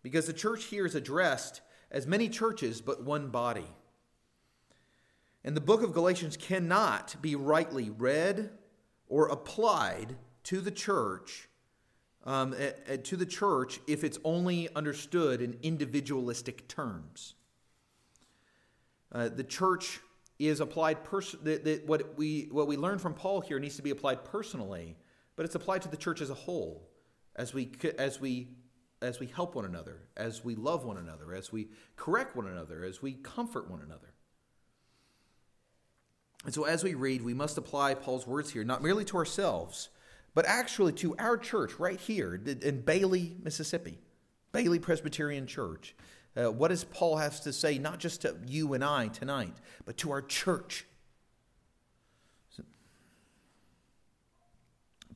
because 0.03 0.27
the 0.27 0.33
church 0.33 0.65
here 0.65 0.87
is 0.87 0.95
addressed 0.95 1.63
as 1.91 2.07
many 2.07 2.29
churches 2.29 2.81
but 2.81 3.03
one 3.03 3.29
body. 3.29 3.67
And 5.43 5.57
the 5.57 5.61
book 5.61 5.83
of 5.83 5.93
Galatians 5.93 6.37
cannot 6.37 7.17
be 7.21 7.35
rightly 7.35 7.91
read 7.91 8.51
or 9.09 9.27
applied 9.29 10.17
to 10.45 10.61
the 10.61 10.71
church 10.71 11.49
um, 12.25 12.55
to 13.05 13.17
the 13.17 13.27
church 13.27 13.81
if 13.87 14.05
it's 14.05 14.19
only 14.25 14.69
understood 14.75 15.41
in 15.41 15.57
individualistic 15.63 16.69
terms. 16.69 17.35
Uh, 19.11 19.29
the 19.29 19.45
church 19.45 20.01
is 20.39 20.61
applied 20.61 21.03
pers- 21.05 21.37
that, 21.43 21.65
that 21.65 21.87
what 21.87 22.17
we 22.19 22.49
what 22.51 22.67
we 22.67 22.77
learn 22.77 22.99
from 22.99 23.15
Paul 23.15 23.41
here 23.41 23.59
needs 23.59 23.77
to 23.77 23.83
be 23.83 23.91
applied 23.91 24.25
personally, 24.25 24.97
but 25.35 25.47
it's 25.47 25.55
applied 25.55 25.83
to 25.83 25.89
the 25.89 25.97
church 25.97 26.21
as 26.21 26.31
a 26.31 26.35
whole, 26.35 26.89
as 27.35 27.55
we 27.55 27.71
as 27.99 28.21
we 28.21 28.49
as 29.03 29.21
we 29.21 29.27
help 29.27 29.55
one 29.55 29.65
another, 29.65 30.01
as 30.17 30.45
we 30.45 30.55
love 30.55 30.85
one 30.85 30.97
another, 30.97 31.35
as 31.35 31.53
we 31.53 31.69
correct 31.97 32.37
one 32.37 32.47
another, 32.47 32.85
as 32.85 33.03
we 33.03 33.13
comfort 33.13 33.71
one 33.71 33.83
another. 33.83 34.13
And 36.45 36.55
so, 36.55 36.65
as 36.65 36.85
we 36.85 36.95
read, 36.95 37.23
we 37.23 37.35
must 37.35 37.59
apply 37.59 37.95
Paul's 37.95 38.27
words 38.27 38.51
here 38.51 38.65
not 38.65 38.83
merely 38.83 39.05
to 39.07 39.17
ourselves, 39.17 39.89
but 40.35 40.47
actually 40.47 40.93
to 40.95 41.17
our 41.17 41.37
church 41.37 41.79
right 41.79 41.99
here 41.99 42.35
in 42.35 42.83
Bailey, 42.83 43.37
Mississippi, 43.43 43.99
Bailey 44.53 44.79
Presbyterian 44.79 45.47
Church. 45.47 45.95
Uh, 46.37 46.53
what 46.53 46.69
does 46.69 46.85
Paul 46.85 47.17
have 47.17 47.41
to 47.43 47.53
say, 47.53 47.79
not 47.79 47.99
just 47.99 48.23
to 48.23 48.37
you 48.47 48.75
and 48.75 48.85
I 48.85 49.09
tonight, 49.09 49.55
but 49.85 49.97
to 49.99 50.11
our 50.11 50.23
church? 50.23 50.85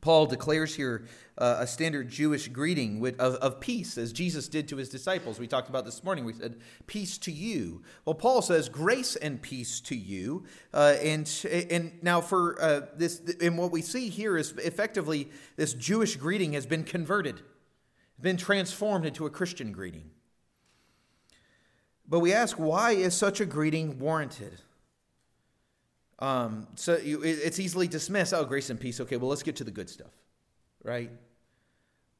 Paul 0.00 0.26
declares 0.26 0.74
here 0.74 1.06
uh, 1.36 1.58
a 1.60 1.66
standard 1.66 2.08
Jewish 2.08 2.48
greeting 2.48 3.00
with, 3.00 3.20
of, 3.20 3.34
of 3.36 3.60
peace, 3.60 3.98
as 3.98 4.12
Jesus 4.12 4.48
did 4.48 4.66
to 4.68 4.76
his 4.76 4.88
disciples. 4.88 5.38
We 5.38 5.46
talked 5.46 5.68
about 5.68 5.84
this 5.84 6.02
morning. 6.02 6.24
We 6.24 6.32
said, 6.32 6.56
Peace 6.86 7.18
to 7.18 7.32
you. 7.32 7.82
Well, 8.04 8.14
Paul 8.14 8.40
says, 8.40 8.68
Grace 8.68 9.16
and 9.16 9.42
peace 9.42 9.80
to 9.82 9.94
you. 9.94 10.44
Uh, 10.72 10.96
and, 11.02 11.30
and 11.70 12.02
now, 12.02 12.20
for 12.20 12.60
uh, 12.62 12.80
this, 12.96 13.20
and 13.40 13.58
what 13.58 13.72
we 13.72 13.82
see 13.82 14.08
here 14.08 14.38
is 14.38 14.52
effectively 14.52 15.28
this 15.56 15.74
Jewish 15.74 16.16
greeting 16.16 16.54
has 16.54 16.66
been 16.66 16.84
converted, 16.84 17.42
been 18.20 18.38
transformed 18.38 19.04
into 19.04 19.26
a 19.26 19.30
Christian 19.30 19.72
greeting. 19.72 20.10
But 22.10 22.18
we 22.18 22.32
ask, 22.32 22.58
why 22.58 22.90
is 22.90 23.14
such 23.14 23.40
a 23.40 23.46
greeting 23.46 24.00
warranted? 24.00 24.60
Um, 26.18 26.66
so 26.74 26.98
you, 26.98 27.22
it's 27.22 27.60
easily 27.60 27.86
dismissed. 27.86 28.34
Oh, 28.34 28.44
grace 28.44 28.68
and 28.68 28.78
peace. 28.78 29.00
Okay, 29.00 29.16
well, 29.16 29.30
let's 29.30 29.44
get 29.44 29.56
to 29.56 29.64
the 29.64 29.70
good 29.70 29.88
stuff, 29.88 30.10
right? 30.82 31.10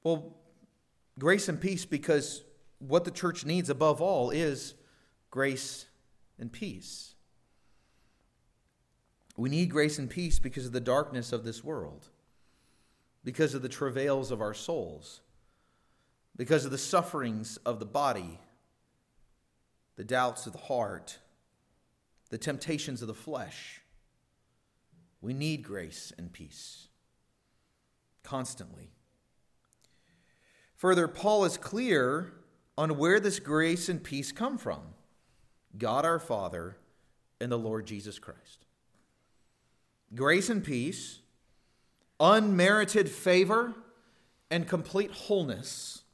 Well, 0.04 0.36
grace 1.18 1.48
and 1.48 1.60
peace 1.60 1.84
because 1.84 2.44
what 2.78 3.04
the 3.04 3.10
church 3.10 3.44
needs 3.44 3.68
above 3.68 4.00
all 4.00 4.30
is 4.30 4.74
grace 5.30 5.86
and 6.38 6.50
peace. 6.50 7.14
We 9.36 9.50
need 9.50 9.70
grace 9.70 9.98
and 9.98 10.08
peace 10.08 10.38
because 10.38 10.66
of 10.66 10.72
the 10.72 10.80
darkness 10.80 11.32
of 11.32 11.44
this 11.44 11.64
world, 11.64 12.08
because 13.24 13.54
of 13.54 13.62
the 13.62 13.68
travails 13.68 14.30
of 14.30 14.40
our 14.40 14.54
souls, 14.54 15.20
because 16.36 16.64
of 16.64 16.70
the 16.70 16.78
sufferings 16.78 17.56
of 17.58 17.80
the 17.80 17.86
body, 17.86 18.38
the 20.00 20.04
doubts 20.04 20.46
of 20.46 20.54
the 20.54 20.58
heart, 20.58 21.18
the 22.30 22.38
temptations 22.38 23.02
of 23.02 23.08
the 23.08 23.12
flesh. 23.12 23.82
We 25.20 25.34
need 25.34 25.62
grace 25.62 26.10
and 26.16 26.32
peace 26.32 26.88
constantly. 28.22 28.92
Further, 30.76 31.06
Paul 31.06 31.44
is 31.44 31.58
clear 31.58 32.32
on 32.78 32.96
where 32.96 33.20
this 33.20 33.38
grace 33.40 33.90
and 33.90 34.02
peace 34.02 34.32
come 34.32 34.56
from 34.56 34.80
God 35.76 36.06
our 36.06 36.18
Father 36.18 36.78
and 37.38 37.52
the 37.52 37.58
Lord 37.58 37.84
Jesus 37.84 38.18
Christ. 38.18 38.64
Grace 40.14 40.48
and 40.48 40.64
peace, 40.64 41.18
unmerited 42.18 43.10
favor, 43.10 43.74
and 44.50 44.66
complete 44.66 45.10
wholeness 45.10 46.04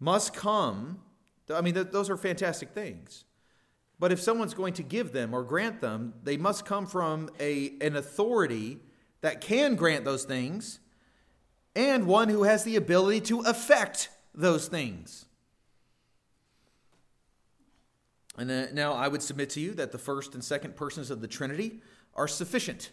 must 0.00 0.32
come. 0.32 1.02
I 1.50 1.60
mean, 1.60 1.74
those 1.90 2.10
are 2.10 2.16
fantastic 2.16 2.70
things. 2.70 3.24
But 3.98 4.12
if 4.12 4.20
someone's 4.20 4.54
going 4.54 4.74
to 4.74 4.82
give 4.82 5.12
them 5.12 5.34
or 5.34 5.42
grant 5.42 5.80
them, 5.80 6.14
they 6.22 6.36
must 6.36 6.64
come 6.64 6.86
from 6.86 7.30
a, 7.40 7.72
an 7.80 7.96
authority 7.96 8.78
that 9.22 9.40
can 9.40 9.74
grant 9.74 10.04
those 10.04 10.24
things 10.24 10.78
and 11.74 12.06
one 12.06 12.28
who 12.28 12.44
has 12.44 12.64
the 12.64 12.76
ability 12.76 13.20
to 13.22 13.40
affect 13.40 14.10
those 14.34 14.68
things. 14.68 15.26
And 18.36 18.50
uh, 18.50 18.66
now 18.72 18.92
I 18.92 19.08
would 19.08 19.22
submit 19.22 19.50
to 19.50 19.60
you 19.60 19.74
that 19.74 19.90
the 19.90 19.98
first 19.98 20.34
and 20.34 20.44
second 20.44 20.76
persons 20.76 21.10
of 21.10 21.20
the 21.20 21.28
Trinity 21.28 21.80
are 22.14 22.28
sufficient 22.28 22.90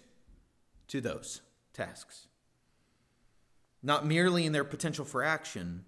to 0.87 1.01
those 1.01 1.41
tasks. 1.73 2.27
Not 3.83 4.05
merely 4.05 4.45
in 4.45 4.53
their 4.53 4.63
potential 4.63 5.05
for 5.05 5.23
action, 5.23 5.85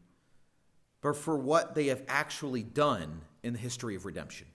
but 1.02 1.16
for 1.16 1.38
what 1.38 1.76
they 1.76 1.88
have 1.88 2.04
actually 2.08 2.64
done 2.64 3.22
in 3.44 3.54
the 3.54 3.60
history 3.60 3.96
of 3.96 4.06
redemption 4.06 4.48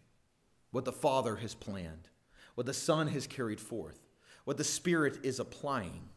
what 0.71 0.85
the 0.87 0.93
Father 0.93 1.37
has 1.37 1.55
planned, 1.55 2.09
what 2.55 2.67
the 2.67 2.73
Son 2.73 3.07
has 3.09 3.27
carried 3.27 3.61
forth, 3.61 4.01
what 4.45 4.57
the 4.57 4.65
Spirit 4.65 5.19
is 5.23 5.39
applying. 5.39 6.09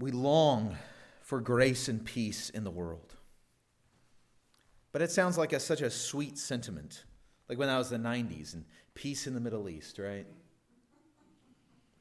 We 0.00 0.10
long 0.10 0.76
for 1.20 1.40
grace 1.40 1.88
and 1.88 2.04
peace 2.04 2.50
in 2.50 2.64
the 2.64 2.70
world. 2.70 3.14
But 4.92 5.02
it 5.02 5.10
sounds 5.10 5.36
like 5.36 5.52
a, 5.52 5.60
such 5.60 5.80
a 5.80 5.90
sweet 5.90 6.38
sentiment, 6.38 7.04
like 7.48 7.58
when 7.58 7.68
I 7.68 7.78
was 7.78 7.90
the 7.90 7.96
90s 7.96 8.54
and 8.54 8.64
peace 8.94 9.26
in 9.26 9.34
the 9.34 9.40
Middle 9.40 9.68
East, 9.68 9.98
right? 9.98 10.26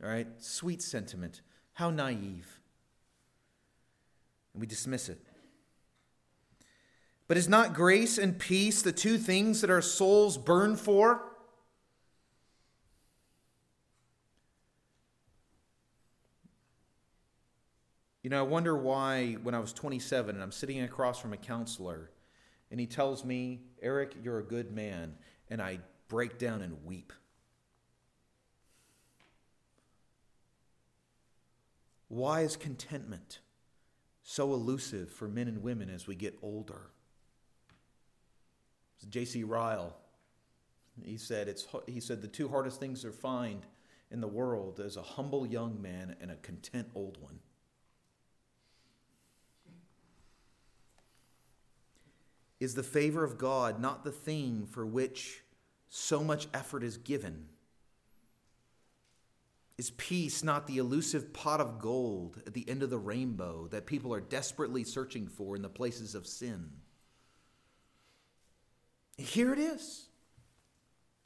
All 0.02 0.10
right? 0.10 0.28
Sweet 0.38 0.82
sentiment. 0.82 1.41
How 1.73 1.89
naive. 1.89 2.59
And 4.53 4.62
we 4.62 4.67
dismiss 4.67 5.09
it. 5.09 5.19
But 7.27 7.38
is 7.38 7.49
not 7.49 7.73
grace 7.73 8.17
and 8.17 8.38
peace 8.38 8.81
the 8.81 8.91
two 8.91 9.17
things 9.17 9.62
that 9.62 9.69
our 9.69 9.81
souls 9.81 10.38
burn 10.38 10.75
for? 10.75 11.23
You 18.21 18.29
know, 18.29 18.39
I 18.39 18.43
wonder 18.43 18.77
why 18.77 19.33
when 19.43 19.53
I 19.53 19.59
was 19.59 19.73
27 19.73 20.36
and 20.36 20.43
I'm 20.43 20.51
sitting 20.51 20.81
across 20.81 21.19
from 21.19 21.33
a 21.33 21.38
counselor 21.38 22.09
and 22.71 22.79
he 22.79 22.88
tells 22.88 23.25
me, 23.25 23.62
Eric, 23.81 24.15
you're 24.23 24.39
a 24.39 24.43
good 24.43 24.71
man, 24.71 25.15
and 25.49 25.62
I 25.62 25.79
break 26.07 26.39
down 26.39 26.62
and 26.62 26.83
weep. 26.86 27.13
Why 32.13 32.41
is 32.41 32.56
contentment 32.56 33.39
so 34.21 34.54
elusive 34.54 35.10
for 35.10 35.28
men 35.28 35.47
and 35.47 35.63
women 35.63 35.89
as 35.89 36.06
we 36.06 36.13
get 36.13 36.38
older? 36.43 36.91
J.C. 39.10 39.43
Ryle. 39.43 39.97
He 41.04 41.17
said, 41.17 41.47
it's, 41.47 41.67
he 41.88 41.99
said, 41.99 42.21
the 42.21 42.28
two 42.28 42.49
hardest 42.49 42.80
things 42.80 43.02
to 43.02 43.12
find 43.12 43.65
in 44.12 44.21
the 44.21 44.28
world 44.28 44.80
is 44.80 44.95
a 44.95 45.02
humble 45.02 45.47
young 45.47 45.82
man 45.82 46.15
and 46.21 46.30
a 46.30 46.36
content 46.36 46.88
old 46.93 47.17
one. 47.19 47.39
Is 52.60 52.76
the 52.76 52.84
favor 52.84 53.23
of 53.23 53.39
God 53.39 53.82
not 53.82 54.04
the 54.04 54.12
thing 54.12 54.67
for 54.67 54.86
which 54.86 55.41
so 55.89 56.23
much 56.23 56.47
effort 56.54 56.84
is 56.84 56.97
given? 56.97 57.47
Is 59.77 59.91
peace 59.91 60.43
not 60.43 60.67
the 60.67 60.77
elusive 60.77 61.33
pot 61.33 61.59
of 61.59 61.79
gold 61.79 62.41
at 62.45 62.53
the 62.53 62.67
end 62.69 62.83
of 62.83 62.91
the 62.91 62.97
rainbow 62.97 63.67
that 63.71 63.88
people 63.88 64.13
are 64.13 64.21
desperately 64.21 64.83
searching 64.83 65.27
for 65.27 65.55
in 65.55 65.63
the 65.63 65.69
places 65.69 66.13
of 66.13 66.27
sin? 66.27 66.69
Here 69.17 69.51
it 69.51 69.59
is. 69.59 70.07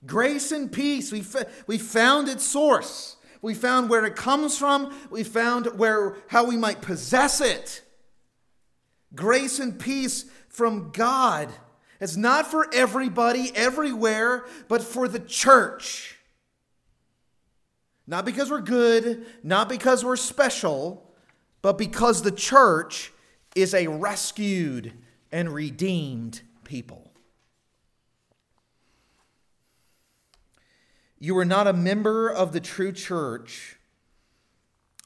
Grace 0.06 0.52
and 0.52 0.72
peace. 0.72 1.12
We, 1.12 1.24
we 1.66 1.78
found 1.78 2.30
its 2.30 2.46
source. 2.46 3.18
We 3.42 3.54
found 3.54 3.90
where 3.90 4.06
it 4.06 4.16
comes 4.16 4.58
from. 4.58 4.96
We 5.10 5.24
found 5.24 5.78
where 5.78 6.16
how 6.28 6.46
we 6.46 6.56
might 6.58 6.82
possess 6.82 7.42
it. 7.42 7.82
Grace 9.14 9.60
and 9.60 9.78
peace 9.78 10.26
from 10.50 10.92
God. 10.92 11.50
It's 12.00 12.16
not 12.16 12.48
for 12.48 12.68
everybody, 12.74 13.52
everywhere, 13.56 14.46
but 14.68 14.84
for 14.84 15.08
the 15.08 15.20
church. 15.20 16.17
Not 18.08 18.26
because 18.26 18.50
we're 18.50 18.62
good, 18.62 19.26
not 19.44 19.68
because 19.68 20.04
we're 20.04 20.16
special, 20.16 21.12
but 21.62 21.78
because 21.78 22.22
the 22.22 22.32
church 22.32 23.12
is 23.54 23.74
a 23.74 23.88
rescued 23.88 24.94
and 25.32 25.54
redeemed 25.54 26.42
people. 26.64 27.12
You 31.20 31.38
are 31.38 31.46
not 31.46 31.68
a 31.68 31.74
member 31.74 32.30
of 32.30 32.54
the 32.54 32.62
true 32.62 32.92
church 32.92 33.78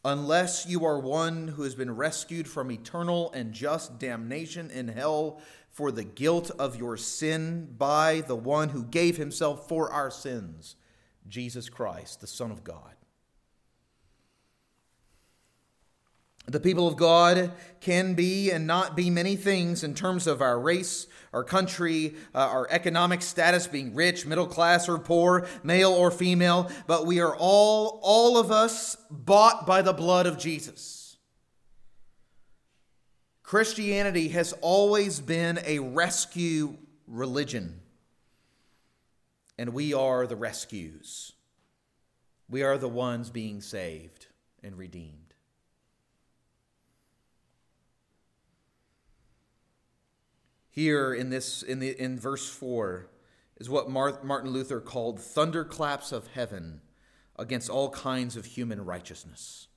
unless 0.04 0.66
you 0.66 0.84
are 0.86 1.00
one 1.00 1.48
who 1.50 1.64
has 1.64 1.76
been 1.76 1.96
rescued 1.96 2.48
from 2.48 2.72
eternal 2.72 3.32
and 3.34 3.54
just 3.54 4.00
damnation 4.00 4.70
in 4.72 4.88
hell 4.88 5.42
for 5.70 5.92
the 5.92 6.04
guilt 6.04 6.52
of 6.60 6.76
your 6.76 6.98
sin 6.98 7.74
by 7.78 8.22
the 8.22 8.36
one 8.36 8.70
who 8.70 8.84
gave 8.84 9.16
himself 9.18 9.68
for 9.70 9.90
our 9.90 10.12
sins, 10.12 10.76
Jesus 11.32 11.70
Christ, 11.70 12.22
the 12.22 12.28
Son 12.28 12.52
of 12.52 12.64
God. 12.64 12.96
The 16.48 16.60
people 16.60 16.88
of 16.88 16.98
God 16.98 17.52
can 17.80 18.14
be 18.14 18.52
and 18.52 18.68
not 18.68 18.96
be 18.96 19.10
many 19.10 19.36
things 19.36 19.84
in 19.84 19.94
terms 19.94 20.28
of 20.28 20.42
our 20.42 20.60
race, 20.60 21.08
our 21.34 21.44
country, 21.44 22.16
uh, 22.36 22.40
our 22.40 22.68
economic 22.70 23.22
status, 23.22 23.68
being 23.68 23.96
rich, 23.96 24.26
middle 24.26 24.48
class, 24.48 24.90
or 24.90 24.98
poor, 24.98 25.48
male 25.64 25.92
or 25.92 26.12
female, 26.12 26.70
but 26.88 27.06
we 27.06 27.22
are 27.22 27.36
all, 27.38 28.00
all 28.04 28.38
of 28.38 28.52
us, 28.52 28.98
bought 29.10 29.66
by 29.66 29.82
the 29.82 29.94
blood 29.94 30.26
of 30.26 30.38
Jesus. 30.38 31.18
Christianity 33.44 34.30
has 34.30 34.54
always 34.62 35.20
been 35.20 35.60
a 35.66 35.80
rescue 35.80 36.78
religion, 37.08 37.82
and 39.62 39.76
we 39.76 39.94
are 39.94 40.26
the 40.26 40.36
rescues. 40.36 41.34
We 42.50 42.64
are 42.64 42.80
the 42.80 42.90
ones 42.90 43.30
being 43.30 43.62
saved 43.62 44.26
and 44.64 44.76
redeemed. 44.76 45.36
here 50.72 51.14
in 51.14 51.30
this 51.30 51.62
in 51.62 51.80
the 51.80 51.90
in 52.02 52.18
verse 52.18 52.50
4 52.50 53.08
is 53.58 53.70
what 53.70 53.90
Martin 53.90 54.50
Luther 54.50 54.80
called 54.80 55.20
thunderclaps 55.20 56.12
of 56.12 56.28
heaven 56.28 56.82
against 57.38 57.70
all 57.70 57.92
kinds 57.92 58.36
of 58.36 58.46
human 58.46 58.84
righteousness. 58.84 59.68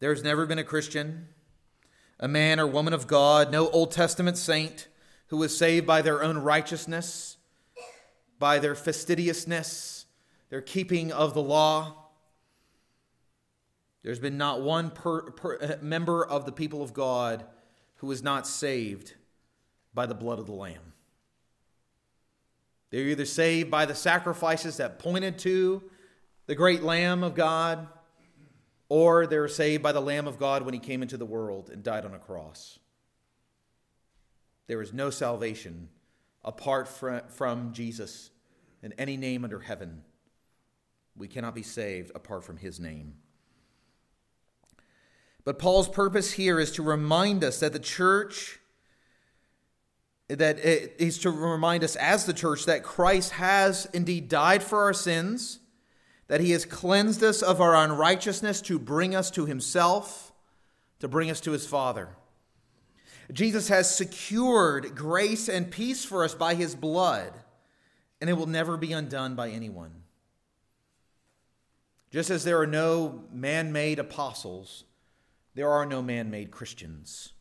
There's 0.00 0.24
never 0.24 0.46
been 0.46 0.58
a 0.58 0.64
Christian, 0.64 1.28
a 2.18 2.26
man 2.26 2.58
or 2.58 2.66
woman 2.66 2.94
of 2.94 3.06
God, 3.06 3.52
no 3.52 3.68
Old 3.68 3.92
Testament 3.92 4.36
saint 4.36 4.88
who 5.30 5.36
was 5.36 5.56
saved 5.56 5.86
by 5.86 6.02
their 6.02 6.22
own 6.22 6.38
righteousness, 6.38 7.36
by 8.40 8.58
their 8.58 8.74
fastidiousness, 8.74 10.04
their 10.48 10.60
keeping 10.60 11.12
of 11.12 11.34
the 11.34 11.42
law. 11.42 11.94
There's 14.02 14.18
been 14.18 14.36
not 14.36 14.60
one 14.60 14.90
per, 14.90 15.30
per, 15.30 15.58
uh, 15.60 15.76
member 15.80 16.26
of 16.26 16.46
the 16.46 16.52
people 16.52 16.82
of 16.82 16.92
God 16.92 17.44
who 17.96 18.08
was 18.08 18.24
not 18.24 18.44
saved 18.44 19.14
by 19.94 20.06
the 20.06 20.14
blood 20.14 20.40
of 20.40 20.46
the 20.46 20.52
Lamb. 20.52 20.94
They're 22.90 23.06
either 23.06 23.24
saved 23.24 23.70
by 23.70 23.86
the 23.86 23.94
sacrifices 23.94 24.78
that 24.78 24.98
pointed 24.98 25.38
to 25.40 25.80
the 26.46 26.56
great 26.56 26.82
Lamb 26.82 27.22
of 27.22 27.36
God, 27.36 27.86
or 28.88 29.28
they're 29.28 29.46
saved 29.46 29.80
by 29.80 29.92
the 29.92 30.00
Lamb 30.00 30.26
of 30.26 30.40
God 30.40 30.62
when 30.64 30.74
he 30.74 30.80
came 30.80 31.02
into 31.02 31.16
the 31.16 31.26
world 31.26 31.70
and 31.70 31.84
died 31.84 32.04
on 32.04 32.14
a 32.14 32.18
cross. 32.18 32.80
There 34.70 34.82
is 34.82 34.92
no 34.92 35.10
salvation 35.10 35.88
apart 36.44 36.86
from 36.86 37.72
Jesus 37.72 38.30
in 38.84 38.92
any 38.92 39.16
name 39.16 39.42
under 39.42 39.58
heaven. 39.58 40.02
We 41.16 41.26
cannot 41.26 41.56
be 41.56 41.64
saved 41.64 42.12
apart 42.14 42.44
from 42.44 42.56
his 42.56 42.78
name. 42.78 43.14
But 45.42 45.58
Paul's 45.58 45.88
purpose 45.88 46.34
here 46.34 46.60
is 46.60 46.70
to 46.70 46.84
remind 46.84 47.42
us 47.42 47.58
that 47.58 47.72
the 47.72 47.80
church 47.80 48.60
that 50.28 50.60
it 50.60 50.94
is 51.00 51.18
to 51.18 51.32
remind 51.32 51.82
us 51.82 51.96
as 51.96 52.24
the 52.24 52.32
church 52.32 52.66
that 52.66 52.84
Christ 52.84 53.32
has 53.32 53.88
indeed 53.92 54.28
died 54.28 54.62
for 54.62 54.84
our 54.84 54.94
sins, 54.94 55.58
that 56.28 56.40
he 56.40 56.52
has 56.52 56.64
cleansed 56.64 57.24
us 57.24 57.42
of 57.42 57.60
our 57.60 57.74
unrighteousness 57.74 58.60
to 58.60 58.78
bring 58.78 59.16
us 59.16 59.32
to 59.32 59.46
himself, 59.46 60.32
to 61.00 61.08
bring 61.08 61.28
us 61.28 61.40
to 61.40 61.50
his 61.50 61.66
Father. 61.66 62.10
Jesus 63.32 63.68
has 63.68 63.94
secured 63.94 64.94
grace 64.94 65.48
and 65.48 65.70
peace 65.70 66.04
for 66.04 66.24
us 66.24 66.34
by 66.34 66.54
his 66.54 66.74
blood, 66.74 67.32
and 68.20 68.28
it 68.28 68.34
will 68.34 68.46
never 68.46 68.76
be 68.76 68.92
undone 68.92 69.34
by 69.34 69.50
anyone. 69.50 69.92
Just 72.10 72.30
as 72.30 72.44
there 72.44 72.60
are 72.60 72.66
no 72.66 73.24
man 73.32 73.72
made 73.72 73.98
apostles, 73.98 74.84
there 75.54 75.70
are 75.70 75.86
no 75.86 76.02
man 76.02 76.30
made 76.30 76.50
Christians. 76.50 77.32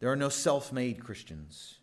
There 0.00 0.10
are 0.10 0.16
no 0.16 0.28
self 0.28 0.72
made 0.72 1.02
Christians. 1.02 1.78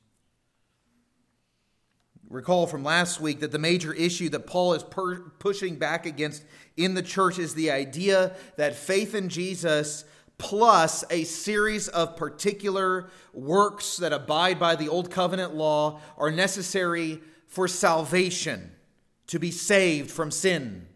Recall 2.30 2.66
from 2.66 2.84
last 2.86 3.20
week 3.20 3.42
that 3.42 3.52
the 3.52 3.60
major 3.60 3.94
issue 3.94 4.30
that 4.30 4.48
Paul 4.48 4.74
is 4.74 4.84
per- 4.84 5.20
pushing 5.40 5.76
back 5.76 6.06
against 6.06 6.46
in 6.78 6.94
the 6.94 7.02
church 7.02 7.38
is 7.38 7.54
the 7.54 7.72
idea 7.72 8.36
that 8.56 8.76
faith 8.76 9.14
in 9.14 9.28
Jesus 9.28 10.06
plus 10.42 11.04
a 11.12 11.24
series 11.24 11.88
of 11.88 12.18
particular 12.18 13.12
works 13.32 13.98
that 13.98 14.12
abide 14.12 14.60
by 14.60 14.76
the 14.76 14.90
Old 14.90 15.12
Covenant 15.12 15.54
law 15.54 16.02
are 16.18 16.32
necessary 16.32 17.22
for 17.46 17.68
salvation, 17.68 18.72
to 19.28 19.38
be 19.38 19.52
saved 19.52 20.10
from 20.10 20.32
sin. 20.32 20.88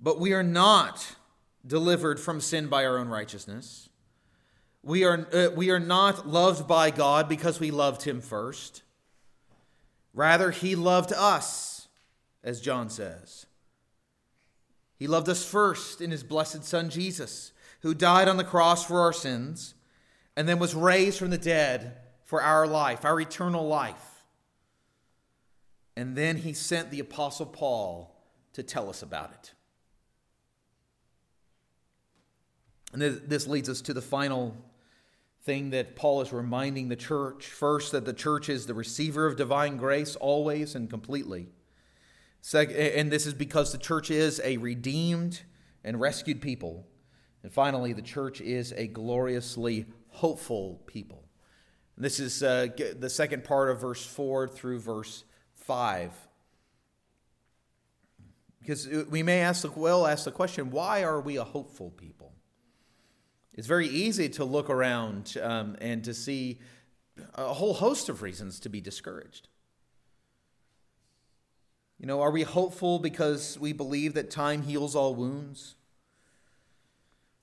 But 0.00 0.20
we 0.20 0.34
are 0.34 0.44
not 0.44 1.16
delivered 1.66 2.20
from 2.20 2.40
sin 2.40 2.68
by 2.68 2.86
our 2.86 2.96
own 2.96 3.08
righteousness. 3.08 3.88
We 4.84 5.02
are, 5.02 5.26
uh, 5.32 5.48
we 5.56 5.70
are 5.70 5.80
not 5.80 6.28
loved 6.28 6.68
by 6.68 6.92
God 6.92 7.28
because 7.28 7.58
we 7.58 7.72
loved 7.72 8.02
him 8.02 8.20
first. 8.20 8.84
Rather, 10.14 10.52
he 10.52 10.76
loved 10.76 11.12
us, 11.12 11.88
as 12.44 12.60
John 12.60 12.88
says. 12.88 13.46
He 14.98 15.06
loved 15.06 15.28
us 15.28 15.44
first 15.44 16.00
in 16.00 16.10
his 16.10 16.22
blessed 16.22 16.64
Son 16.64 16.90
Jesus, 16.90 17.52
who 17.82 17.94
died 17.94 18.28
on 18.28 18.36
the 18.36 18.44
cross 18.44 18.84
for 18.84 19.00
our 19.00 19.12
sins 19.12 19.74
and 20.36 20.48
then 20.48 20.58
was 20.58 20.74
raised 20.74 21.18
from 21.18 21.30
the 21.30 21.38
dead 21.38 21.98
for 22.24 22.42
our 22.42 22.66
life, 22.66 23.04
our 23.04 23.20
eternal 23.20 23.66
life. 23.66 24.24
And 25.96 26.16
then 26.16 26.38
he 26.38 26.52
sent 26.52 26.90
the 26.90 27.00
Apostle 27.00 27.46
Paul 27.46 28.14
to 28.52 28.62
tell 28.62 28.90
us 28.90 29.02
about 29.02 29.32
it. 29.32 29.52
And 32.92 33.02
this 33.02 33.46
leads 33.46 33.68
us 33.68 33.80
to 33.82 33.94
the 33.94 34.02
final 34.02 34.56
thing 35.42 35.70
that 35.70 35.96
Paul 35.96 36.22
is 36.22 36.32
reminding 36.32 36.88
the 36.88 36.96
church. 36.96 37.46
First, 37.46 37.92
that 37.92 38.04
the 38.04 38.12
church 38.12 38.48
is 38.48 38.66
the 38.66 38.74
receiver 38.74 39.26
of 39.26 39.36
divine 39.36 39.76
grace 39.76 40.16
always 40.16 40.74
and 40.74 40.90
completely. 40.90 41.48
And 42.52 43.10
this 43.10 43.26
is 43.26 43.34
because 43.34 43.72
the 43.72 43.78
church 43.78 44.10
is 44.10 44.40
a 44.44 44.56
redeemed 44.56 45.42
and 45.84 46.00
rescued 46.00 46.40
people. 46.40 46.86
And 47.42 47.52
finally, 47.52 47.92
the 47.92 48.02
church 48.02 48.40
is 48.40 48.72
a 48.72 48.86
gloriously 48.86 49.86
hopeful 50.08 50.82
people. 50.86 51.24
This 51.98 52.20
is 52.20 52.42
uh, 52.42 52.68
the 52.98 53.08
second 53.08 53.44
part 53.44 53.70
of 53.70 53.80
verse 53.80 54.04
4 54.04 54.48
through 54.48 54.80
verse 54.80 55.24
5. 55.54 56.12
Because 58.60 58.88
we 59.08 59.22
may 59.22 59.40
ask, 59.40 59.62
the, 59.62 59.70
well, 59.70 60.06
ask 60.06 60.24
the 60.24 60.32
question 60.32 60.70
why 60.70 61.04
are 61.04 61.20
we 61.20 61.36
a 61.36 61.44
hopeful 61.44 61.90
people? 61.90 62.34
It's 63.54 63.66
very 63.66 63.88
easy 63.88 64.28
to 64.30 64.44
look 64.44 64.68
around 64.68 65.36
um, 65.40 65.76
and 65.80 66.04
to 66.04 66.12
see 66.12 66.58
a 67.34 67.54
whole 67.54 67.74
host 67.74 68.08
of 68.08 68.20
reasons 68.20 68.60
to 68.60 68.68
be 68.68 68.80
discouraged. 68.80 69.48
You 71.98 72.06
know, 72.06 72.20
are 72.20 72.30
we 72.30 72.42
hopeful 72.42 72.98
because 72.98 73.58
we 73.58 73.72
believe 73.72 74.14
that 74.14 74.30
time 74.30 74.62
heals 74.62 74.94
all 74.94 75.14
wounds? 75.14 75.76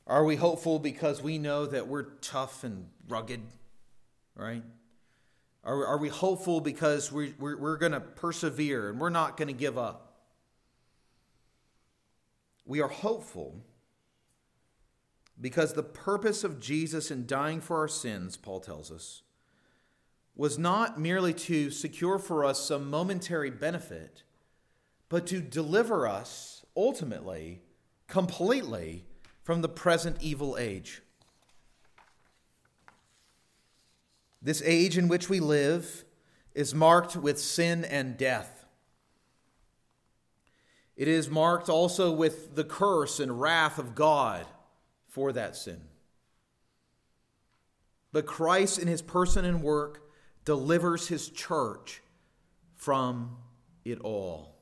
Are 0.06 0.24
we 0.24 0.36
hopeful 0.36 0.80
because 0.80 1.22
we 1.22 1.38
know 1.38 1.66
that 1.66 1.88
we're 1.88 2.04
tough 2.22 2.64
and 2.64 2.88
rugged, 3.08 3.42
right? 4.36 4.64
Are, 5.64 5.88
are 5.88 5.98
we 5.98 6.10
hopeful 6.10 6.60
because 6.60 7.12
we, 7.12 7.34
we're, 7.40 7.58
we're 7.58 7.78
going 7.78 7.94
to 7.94 8.02
persevere 8.02 8.90
and 8.90 9.00
we're 9.00 9.10
not 9.10 9.38
going 9.38 9.48
to 9.48 9.54
give 9.54 9.78
up? 9.78 10.14
We 12.66 12.82
are 12.82 12.90
hopeful 12.90 13.64
because 15.40 15.74
the 15.74 15.84
purpose 15.84 16.44
of 16.44 16.60
Jesus 16.60 17.12
in 17.12 17.26
dying 17.26 17.60
for 17.60 17.78
our 17.78 17.88
sins, 17.88 18.38
Paul 18.38 18.60
tells 18.60 18.92
us, 18.92 19.24
was 20.36 20.58
not 20.58 21.00
merely 21.00 21.34
to 21.34 21.70
secure 21.70 22.20
for 22.20 22.44
us 22.44 22.60
some 22.60 22.90
momentary 22.90 23.50
benefit, 23.50 24.24
but 25.14 25.28
to 25.28 25.42
deliver 25.42 26.08
us 26.08 26.66
ultimately, 26.76 27.62
completely, 28.08 29.06
from 29.44 29.62
the 29.62 29.70
present 29.70 30.18
evil 30.22 30.58
age. 30.58 31.04
This 34.42 34.64
age 34.66 34.98
in 34.98 35.08
which 35.08 35.30
we 35.30 35.40
live 35.40 36.04
is 36.56 36.74
marked 36.74 37.16
with 37.16 37.38
sin 37.38 37.86
and 37.86 38.18
death. 38.18 38.66
It 40.96 41.08
is 41.08 41.30
marked 41.30 41.70
also 41.70 42.12
with 42.12 42.56
the 42.56 42.64
curse 42.64 43.20
and 43.20 43.40
wrath 43.40 43.78
of 43.78 43.94
God 43.94 44.48
for 45.08 45.32
that 45.32 45.56
sin. 45.56 45.82
But 48.12 48.26
Christ, 48.26 48.80
in 48.80 48.88
his 48.88 49.04
person 49.04 49.46
and 49.46 49.62
work, 49.62 50.10
delivers 50.44 51.08
his 51.10 51.30
church 51.30 52.02
from 52.74 53.38
it 53.86 54.00
all. 54.00 54.53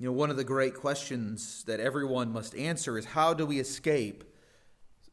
You 0.00 0.06
know, 0.06 0.12
one 0.12 0.30
of 0.30 0.38
the 0.38 0.44
great 0.44 0.74
questions 0.74 1.62
that 1.64 1.78
everyone 1.78 2.32
must 2.32 2.54
answer 2.54 2.96
is 2.96 3.04
how 3.04 3.34
do 3.34 3.44
we 3.44 3.58
escape 3.58 4.24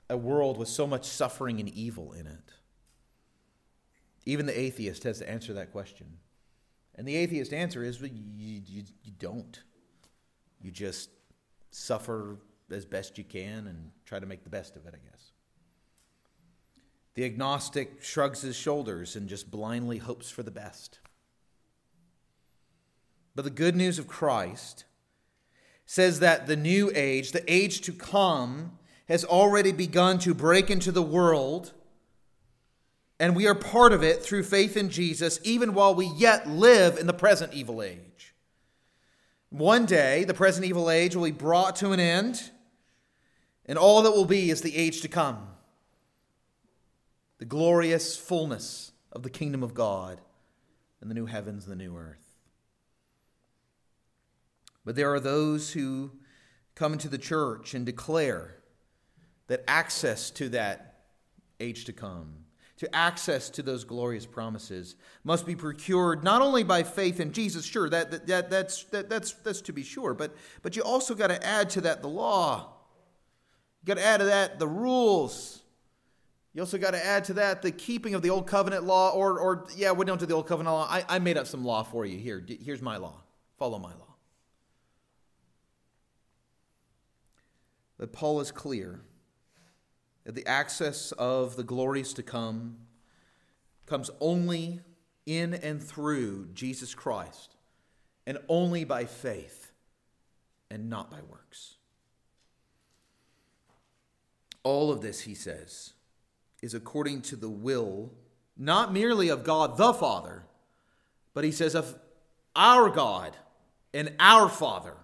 a 0.09 0.15
world 0.15 0.57
with 0.57 0.69
so 0.69 0.87
much 0.87 1.03
suffering 1.03 1.59
and 1.59 1.67
evil 1.67 2.13
in 2.13 2.25
it? 2.25 2.53
Even 4.25 4.45
the 4.45 4.57
atheist 4.57 5.03
has 5.03 5.19
to 5.19 5.29
answer 5.29 5.51
that 5.55 5.73
question. 5.73 6.19
And 6.95 7.05
the 7.05 7.17
atheist 7.17 7.51
answer 7.51 7.83
is 7.83 7.99
well, 7.99 8.09
you, 8.13 8.61
you, 8.65 8.83
you 9.03 9.11
don't. 9.19 9.61
You 10.61 10.71
just 10.71 11.09
suffer 11.71 12.37
as 12.71 12.85
best 12.85 13.17
you 13.17 13.25
can 13.25 13.67
and 13.67 13.91
try 14.05 14.21
to 14.21 14.25
make 14.25 14.45
the 14.45 14.49
best 14.49 14.77
of 14.77 14.85
it, 14.85 14.95
I 14.95 15.05
guess. 15.11 15.31
The 17.15 17.25
agnostic 17.25 18.01
shrugs 18.01 18.39
his 18.39 18.55
shoulders 18.55 19.17
and 19.17 19.27
just 19.27 19.51
blindly 19.51 19.97
hopes 19.97 20.29
for 20.29 20.43
the 20.43 20.51
best. 20.51 20.99
But 23.37 23.43
the 23.43 23.51
good 23.51 23.75
news 23.75 23.99
of 23.99 24.07
Christ 24.07 24.85
says 25.85 26.21
that 26.21 26.47
the 26.47 26.55
new 26.55 26.91
age, 26.95 27.33
the 27.33 27.53
age 27.53 27.81
to 27.81 27.93
come, 27.93 28.79
has 29.07 29.23
already 29.23 29.71
begun 29.71 30.17
to 30.19 30.33
break 30.33 30.71
into 30.71 30.91
the 30.91 31.03
world, 31.03 31.71
and 33.19 33.35
we 33.35 33.45
are 33.45 33.53
part 33.53 33.93
of 33.93 34.01
it 34.01 34.23
through 34.23 34.41
faith 34.41 34.75
in 34.75 34.89
Jesus, 34.89 35.39
even 35.43 35.75
while 35.75 35.93
we 35.93 36.07
yet 36.07 36.49
live 36.49 36.97
in 36.97 37.05
the 37.05 37.13
present 37.13 37.53
evil 37.53 37.83
age. 37.83 38.33
One 39.49 39.85
day, 39.85 40.23
the 40.23 40.33
present 40.33 40.65
evil 40.65 40.89
age 40.89 41.15
will 41.15 41.25
be 41.25 41.31
brought 41.31 41.75
to 41.75 41.91
an 41.91 41.99
end, 41.99 42.49
and 43.67 43.77
all 43.77 44.01
that 44.01 44.13
will 44.13 44.25
be 44.25 44.49
is 44.49 44.61
the 44.63 44.75
age 44.75 45.01
to 45.01 45.07
come 45.07 45.47
the 47.37 47.45
glorious 47.45 48.17
fullness 48.17 48.93
of 49.11 49.21
the 49.21 49.29
kingdom 49.29 49.61
of 49.61 49.75
God 49.75 50.21
and 51.01 51.11
the 51.11 51.13
new 51.13 51.27
heavens 51.27 51.67
and 51.67 51.71
the 51.71 51.83
new 51.83 51.95
earth. 51.95 52.26
But 54.87 54.95
there 54.95 55.13
are 55.13 55.19
those 55.19 55.73
who 55.73 56.11
come 56.73 56.93
into 56.93 57.09
the 57.09 57.17
church 57.17 57.73
and 57.73 57.85
declare 57.85 58.55
that 59.47 59.65
access 59.67 60.31
to 60.31 60.47
that 60.47 61.01
age 61.59 61.83
to 61.85 61.91
come, 61.91 62.45
to 62.77 62.95
access 62.95 63.49
to 63.49 63.61
those 63.61 63.83
glorious 63.83 64.25
promises, 64.25 64.95
must 65.25 65.45
be 65.45 65.57
procured 65.57 66.23
not 66.23 66.41
only 66.41 66.63
by 66.63 66.83
faith 66.83 67.19
in 67.19 67.33
Jesus, 67.33 67.65
sure, 67.65 67.89
that, 67.89 68.11
that, 68.11 68.27
that, 68.27 68.49
that's, 68.49 68.85
that, 68.85 69.09
that's, 69.09 69.33
that's 69.33 69.59
to 69.63 69.73
be 69.73 69.83
sure, 69.83 70.13
but, 70.13 70.33
but 70.61 70.77
you 70.77 70.83
also 70.83 71.13
got 71.13 71.27
to 71.27 71.45
add 71.45 71.69
to 71.71 71.81
that 71.81 72.01
the 72.01 72.07
law. 72.07 72.71
You 73.81 73.87
got 73.87 73.97
to 73.97 74.05
add 74.05 74.19
to 74.21 74.25
that 74.27 74.57
the 74.57 74.69
rules. 74.69 75.63
You 76.53 76.61
also 76.61 76.77
got 76.77 76.91
to 76.91 77.05
add 77.05 77.25
to 77.25 77.33
that 77.33 77.61
the 77.61 77.71
keeping 77.71 78.13
of 78.13 78.21
the 78.21 78.29
old 78.29 78.47
covenant 78.47 78.85
law, 78.85 79.09
or, 79.09 79.37
or 79.37 79.67
yeah, 79.75 79.91
we 79.91 80.05
don't 80.05 80.17
do 80.17 80.25
the 80.25 80.35
old 80.35 80.47
covenant 80.47 80.73
law. 80.73 80.87
I, 80.89 81.03
I 81.09 81.19
made 81.19 81.35
up 81.35 81.45
some 81.45 81.65
law 81.65 81.83
for 81.83 82.05
you. 82.05 82.17
Here, 82.17 82.41
here's 82.63 82.81
my 82.81 82.95
law. 82.95 83.21
Follow 83.57 83.79
my 83.79 83.91
law. 83.91 84.06
That 87.97 88.13
Paul 88.13 88.39
is 88.39 88.51
clear 88.51 89.01
that 90.23 90.35
the 90.35 90.47
access 90.47 91.11
of 91.13 91.55
the 91.55 91.63
glories 91.63 92.13
to 92.13 92.23
come 92.23 92.77
comes 93.85 94.11
only 94.19 94.81
in 95.25 95.53
and 95.53 95.81
through 95.81 96.49
Jesus 96.53 96.93
Christ, 96.93 97.55
and 98.25 98.37
only 98.47 98.83
by 98.83 99.05
faith 99.05 99.71
and 100.69 100.89
not 100.89 101.09
by 101.09 101.19
works. 101.29 101.75
All 104.63 104.91
of 104.91 105.01
this, 105.01 105.21
he 105.21 105.33
says, 105.33 105.93
is 106.61 106.73
according 106.73 107.21
to 107.23 107.35
the 107.35 107.49
will, 107.49 108.11
not 108.57 108.91
merely 108.91 109.29
of 109.29 109.43
God 109.43 109.77
the 109.77 109.93
Father, 109.93 110.43
but 111.33 111.43
he 111.43 111.51
says 111.51 111.75
of 111.75 111.95
our 112.55 112.89
God 112.89 113.35
and 113.93 114.13
our 114.19 114.49
Father 114.49 114.95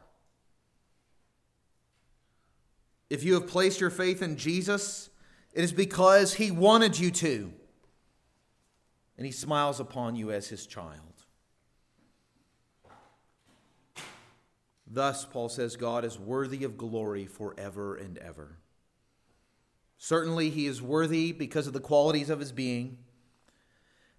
If 3.13 3.23
you 3.23 3.35
have 3.35 3.45
placed 3.45 3.79
your 3.79 3.91
faith 3.91 4.23
in 4.23 4.37
Jesus, 4.37 5.11
it 5.53 5.63
is 5.63 5.71
because 5.71 6.33
he 6.33 6.49
wanted 6.49 6.97
you 6.97 7.11
to. 7.11 7.53
And 9.17 9.25
he 9.27 9.31
smiles 9.31 9.79
upon 9.79 10.15
you 10.15 10.31
as 10.31 10.47
his 10.47 10.65
child. 10.65 10.97
Thus, 14.87 15.25
Paul 15.25 15.47
says, 15.47 15.75
God 15.75 16.03
is 16.05 16.17
worthy 16.17 16.63
of 16.63 16.75
glory 16.75 17.27
forever 17.27 17.95
and 17.95 18.17
ever. 18.17 18.57
Certainly, 19.99 20.49
he 20.49 20.65
is 20.65 20.81
worthy 20.81 21.31
because 21.31 21.67
of 21.67 21.73
the 21.73 21.79
qualities 21.79 22.31
of 22.31 22.39
his 22.39 22.51
being. 22.51 22.97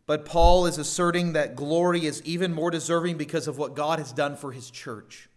But 0.06 0.24
Paul 0.24 0.66
is 0.66 0.78
asserting 0.78 1.32
that 1.32 1.56
glory 1.56 2.06
is 2.06 2.22
even 2.24 2.54
more 2.54 2.70
deserving 2.70 3.16
because 3.16 3.48
of 3.48 3.58
what 3.58 3.74
God 3.74 3.98
has 3.98 4.12
done 4.12 4.36
for 4.36 4.52
his 4.52 4.70
church. 4.70 5.28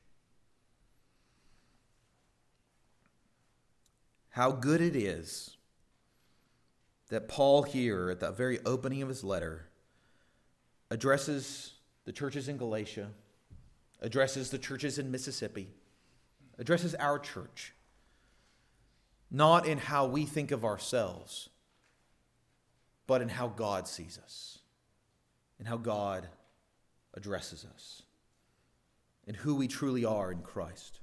How 4.38 4.52
good 4.52 4.82
it 4.82 4.96
is 4.96 5.58
that 7.10 7.28
Paul, 7.28 7.64
here 7.64 8.12
at 8.12 8.20
the 8.20 8.30
very 8.30 8.60
opening 8.68 9.02
of 9.02 9.10
his 9.10 9.24
letter, 9.24 9.66
addresses 10.92 11.74
the 12.06 12.12
churches 12.12 12.48
in 12.48 12.56
Galatia, 12.56 13.10
addresses 14.00 14.52
the 14.52 14.60
churches 14.60 15.00
in 15.00 15.10
Mississippi, 15.10 15.70
addresses 16.60 16.94
our 16.94 17.18
church, 17.18 17.74
not 19.32 19.66
in 19.66 19.80
how 19.80 20.06
we 20.06 20.24
think 20.24 20.52
of 20.52 20.64
ourselves, 20.64 21.50
but 23.08 23.24
in 23.24 23.30
how 23.30 23.48
God 23.48 23.88
sees 23.88 24.20
us, 24.24 24.60
and 25.58 25.68
how 25.68 25.78
God 25.78 26.28
addresses 27.16 27.66
us, 27.74 28.04
and 29.26 29.36
who 29.36 29.56
we 29.56 29.68
truly 29.68 30.06
are 30.06 30.32
in 30.32 30.44
Christ. 30.44 31.00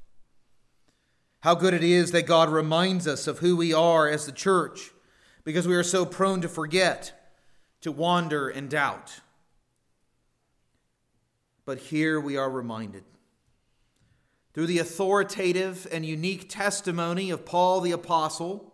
How 1.44 1.54
good 1.54 1.74
it 1.74 1.84
is 1.84 2.12
that 2.12 2.24
God 2.24 2.48
reminds 2.48 3.06
us 3.06 3.26
of 3.26 3.40
who 3.40 3.54
we 3.54 3.74
are 3.74 4.08
as 4.08 4.24
the 4.24 4.32
church 4.32 4.92
because 5.44 5.68
we 5.68 5.74
are 5.74 5.82
so 5.82 6.06
prone 6.06 6.40
to 6.40 6.48
forget, 6.48 7.34
to 7.82 7.92
wander 7.92 8.48
and 8.48 8.70
doubt. 8.70 9.20
But 11.66 11.76
here 11.76 12.18
we 12.18 12.38
are 12.38 12.50
reminded. 12.50 13.04
Through 14.54 14.68
the 14.68 14.78
authoritative 14.78 15.86
and 15.92 16.06
unique 16.06 16.48
testimony 16.48 17.28
of 17.30 17.44
Paul 17.44 17.82
the 17.82 17.92
Apostle, 17.92 18.72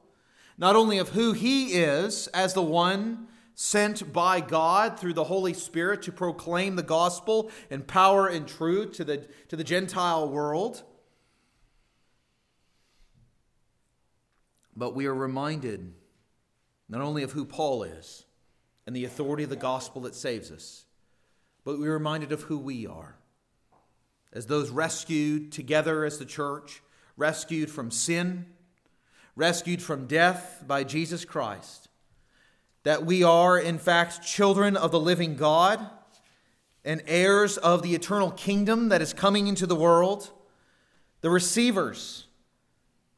not 0.56 0.76
only 0.76 0.98
of 0.98 1.08
who 1.08 1.32
he 1.32 1.72
is 1.72 2.28
as 2.28 2.54
the 2.54 2.62
one 2.62 3.26
sent 3.56 4.12
by 4.12 4.40
God 4.40 4.96
through 4.96 5.14
the 5.14 5.24
Holy 5.24 5.54
Spirit 5.54 6.02
to 6.02 6.12
proclaim 6.12 6.76
the 6.76 6.84
gospel 6.84 7.50
in 7.68 7.82
power 7.82 8.28
and 8.28 8.46
truth 8.46 8.92
to 8.92 9.04
the, 9.04 9.26
to 9.48 9.56
the 9.56 9.64
Gentile 9.64 10.28
world, 10.28 10.84
But 14.76 14.94
we 14.94 15.06
are 15.06 15.14
reminded 15.14 15.92
not 16.88 17.00
only 17.00 17.22
of 17.22 17.32
who 17.32 17.44
Paul 17.44 17.82
is 17.82 18.24
and 18.86 18.94
the 18.94 19.04
authority 19.04 19.44
of 19.44 19.50
the 19.50 19.56
gospel 19.56 20.02
that 20.02 20.14
saves 20.14 20.50
us, 20.50 20.84
but 21.64 21.78
we're 21.78 21.92
reminded 21.92 22.32
of 22.32 22.42
who 22.42 22.58
we 22.58 22.86
are. 22.86 23.16
As 24.32 24.46
those 24.46 24.70
rescued 24.70 25.52
together 25.52 26.04
as 26.04 26.18
the 26.18 26.24
church, 26.24 26.82
rescued 27.16 27.70
from 27.70 27.90
sin, 27.90 28.46
rescued 29.36 29.82
from 29.82 30.06
death 30.06 30.64
by 30.66 30.84
Jesus 30.84 31.24
Christ, 31.24 31.88
that 32.82 33.04
we 33.04 33.22
are, 33.22 33.58
in 33.58 33.78
fact, 33.78 34.22
children 34.22 34.76
of 34.76 34.90
the 34.90 35.00
living 35.00 35.36
God 35.36 35.86
and 36.84 37.02
heirs 37.06 37.58
of 37.58 37.82
the 37.82 37.94
eternal 37.94 38.30
kingdom 38.30 38.88
that 38.88 39.02
is 39.02 39.12
coming 39.12 39.46
into 39.46 39.66
the 39.66 39.76
world, 39.76 40.30
the 41.20 41.30
receivers 41.30 42.26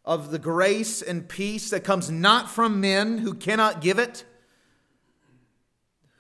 of 0.05 0.31
the 0.31 0.39
grace 0.39 1.01
and 1.03 1.29
peace 1.29 1.71
that 1.71 1.85
comes 1.85 2.11
not 2.11 2.51
from 2.51 2.81
men 2.81 3.19
who 3.19 3.35
cannot 3.35 3.81
give 3.81 3.99
it, 3.99 4.25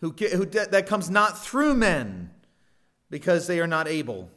who, 0.00 0.10
who, 0.10 0.44
that 0.46 0.86
comes 0.86 1.10
not 1.10 1.42
through 1.42 1.74
men 1.74 2.30
because 3.10 3.46
they 3.46 3.60
are 3.60 3.66
not 3.66 3.88
able, 3.88 4.30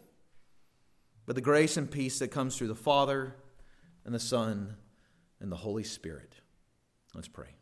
but 1.26 1.36
the 1.36 1.42
grace 1.42 1.78
and 1.78 1.90
peace 1.90 2.20
that 2.20 2.30
comes 2.30 2.58
through 2.58 2.68
the 2.68 2.76
Father 2.76 3.36
and 4.04 4.14
the 4.14 4.20
Son 4.20 4.76
and 5.40 5.52
the 5.52 5.56
Holy 5.56 5.84
Spirit. 5.84 6.34
Let's 7.14 7.28
pray. 7.28 7.56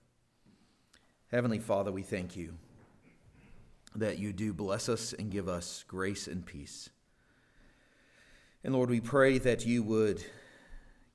Heavenly 1.31 1.59
Father, 1.59 1.91
we 1.91 2.03
thank 2.03 2.35
you 2.35 2.53
that 3.95 4.19
you 4.19 4.33
do 4.33 4.53
bless 4.53 4.89
us 4.89 5.13
and 5.13 5.31
give 5.31 5.47
us 5.47 5.83
grace 5.87 6.27
and 6.27 6.45
peace. 6.45 6.89
And 8.63 8.73
Lord, 8.73 8.89
we 8.89 9.01
pray 9.01 9.37
that 9.39 9.65
you 9.65 9.83
would 9.83 10.23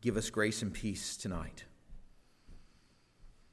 give 0.00 0.16
us 0.16 0.30
grace 0.30 0.62
and 0.62 0.72
peace 0.72 1.16
tonight. 1.16 1.64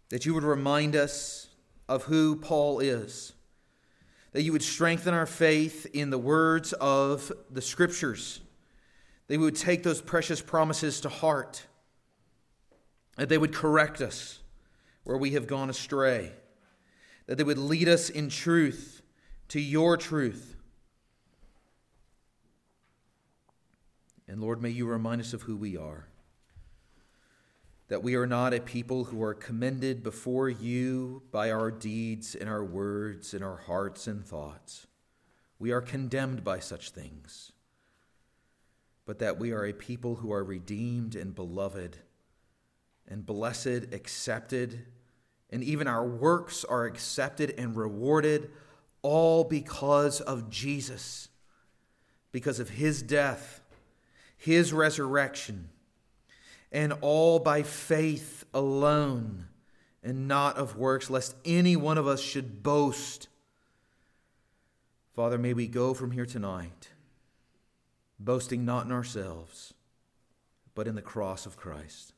That 0.10 0.26
you 0.26 0.34
would 0.34 0.44
remind 0.44 0.96
us 0.96 1.48
of 1.90 2.04
who 2.04 2.36
Paul 2.36 2.80
is. 2.80 3.34
That 4.32 4.44
you 4.44 4.52
would 4.52 4.64
strengthen 4.64 5.14
our 5.14 5.26
faith 5.26 5.88
in 5.94 6.10
the 6.10 6.18
words 6.18 6.74
of 6.74 7.32
the 7.50 7.62
Scriptures. 7.62 8.42
That 9.28 9.40
we 9.40 9.46
would 9.46 9.56
take 9.56 9.84
those 9.84 10.02
precious 10.02 10.42
promises 10.42 11.02
to 11.02 11.10
heart. 11.10 11.66
That 13.18 13.30
they 13.30 13.38
would 13.38 13.54
correct 13.54 14.02
us 14.02 14.40
where 15.04 15.18
we 15.18 15.32
have 15.32 15.48
gone 15.48 15.70
astray. 15.70 16.32
That 17.28 17.38
they 17.38 17.44
would 17.44 17.58
lead 17.58 17.88
us 17.88 18.10
in 18.10 18.30
truth 18.30 19.02
to 19.50 19.60
your 19.60 19.98
truth 19.98 20.56
And 24.28 24.42
Lord, 24.42 24.62
may 24.62 24.70
you 24.70 24.86
remind 24.88 25.22
us 25.22 25.34
of 25.34 25.44
who 25.44 25.56
we 25.56 25.78
are. 25.78 26.08
That 27.88 28.04
we 28.04 28.16
are 28.16 28.26
not 28.26 28.54
a 28.54 28.60
people 28.60 29.06
who 29.06 29.22
are 29.22 29.34
commended 29.34 30.02
before 30.02 30.50
you 30.50 31.24
by 31.32 31.52
our 31.52 31.70
deeds 31.70 32.34
and 32.34 32.50
our 32.50 32.64
words 32.64 33.34
and 33.34 33.44
our 33.44 33.58
hearts 33.58 34.08
and 34.08 34.26
thoughts. 34.26 34.88
We 35.60 35.72
are 35.72 35.82
condemned 35.82 36.44
by 36.44 36.60
such 36.60 36.90
things. 36.90 37.52
But 39.06 39.20
that 39.20 39.38
we 39.38 39.52
are 39.52 39.66
a 39.66 39.74
people 39.74 40.16
who 40.16 40.34
are 40.34 40.44
redeemed 40.44 41.16
and 41.16 41.36
beloved 41.36 41.98
and 43.08 43.24
blessed, 43.24 43.94
accepted, 43.94 44.88
and 45.52 45.64
even 45.64 45.88
our 45.88 46.06
works 46.08 46.66
are 46.66 46.86
accepted 46.86 47.54
and 47.56 47.76
rewarded, 47.76 48.50
all 49.04 49.44
because 49.44 50.22
of 50.22 50.50
Jesus, 50.50 51.30
because 52.32 52.60
of 52.60 52.70
his 52.70 53.04
death 53.04 53.62
his 54.38 54.74
resurrection, 54.74 55.70
and 56.76 56.92
all 57.00 57.40
by 57.40 57.64
faith 57.64 58.44
alone, 58.54 59.48
and 60.04 60.28
not 60.28 60.58
of 60.58 60.76
works, 60.76 61.10
lest 61.10 61.34
any 61.46 61.78
one 61.78 61.98
of 61.98 62.06
us 62.06 62.20
should 62.20 62.62
boast. 62.62 63.30
Father, 65.16 65.38
may 65.38 65.54
we 65.54 65.68
go 65.68 65.94
from 65.94 66.12
here 66.12 66.26
tonight 66.26 66.90
boasting 68.20 68.66
not 68.66 68.86
in 68.86 68.92
ourselves, 68.92 69.74
but 70.74 70.86
in 70.86 70.96
the 70.96 71.02
cross 71.02 71.46
of 71.46 71.56
Christ, 71.56 72.14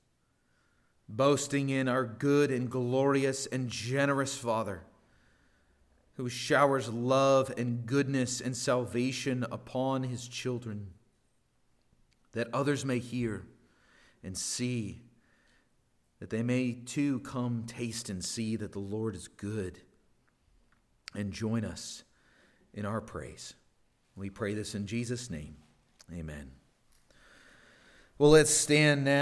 boasting 1.08 1.70
in 1.70 1.88
our 1.88 2.04
good 2.04 2.50
and 2.50 2.67
glorious 2.70 3.46
and 3.46 3.70
generous 3.70 4.38
Father 4.38 4.82
who 6.15 6.30
showers 6.30 6.89
love 6.89 7.54
and 7.58 7.86
goodness 7.86 8.41
and 8.41 8.58
salvation 8.58 9.46
upon 9.52 10.02
his 10.02 10.28
children 10.28 10.88
that 12.32 12.48
others 12.52 12.84
may 12.84 12.98
hear 12.98 13.46
and 14.28 14.38
see, 14.38 15.02
that 16.20 16.30
they 16.30 16.44
may 16.44 16.74
too 16.74 17.22
come 17.22 17.63
taste 17.66 18.10
and 18.10 18.24
see 18.24 18.58
that 18.58 18.74
the 18.74 18.80
Lord 18.80 19.16
is 19.16 19.30
good 19.30 19.80
and 21.16 21.32
join 21.32 21.63
us 21.63 22.04
in 22.74 22.86
our 22.86 23.00
praise. 23.00 23.54
We 24.18 24.30
pray 24.30 24.54
this 24.54 24.76
in 24.76 24.86
Jesus' 24.86 25.30
name. 25.30 25.56
Amen. 26.13 26.52
Well, 28.18 28.32
let's 28.32 28.52
stand 28.52 29.06
now. 29.06 29.16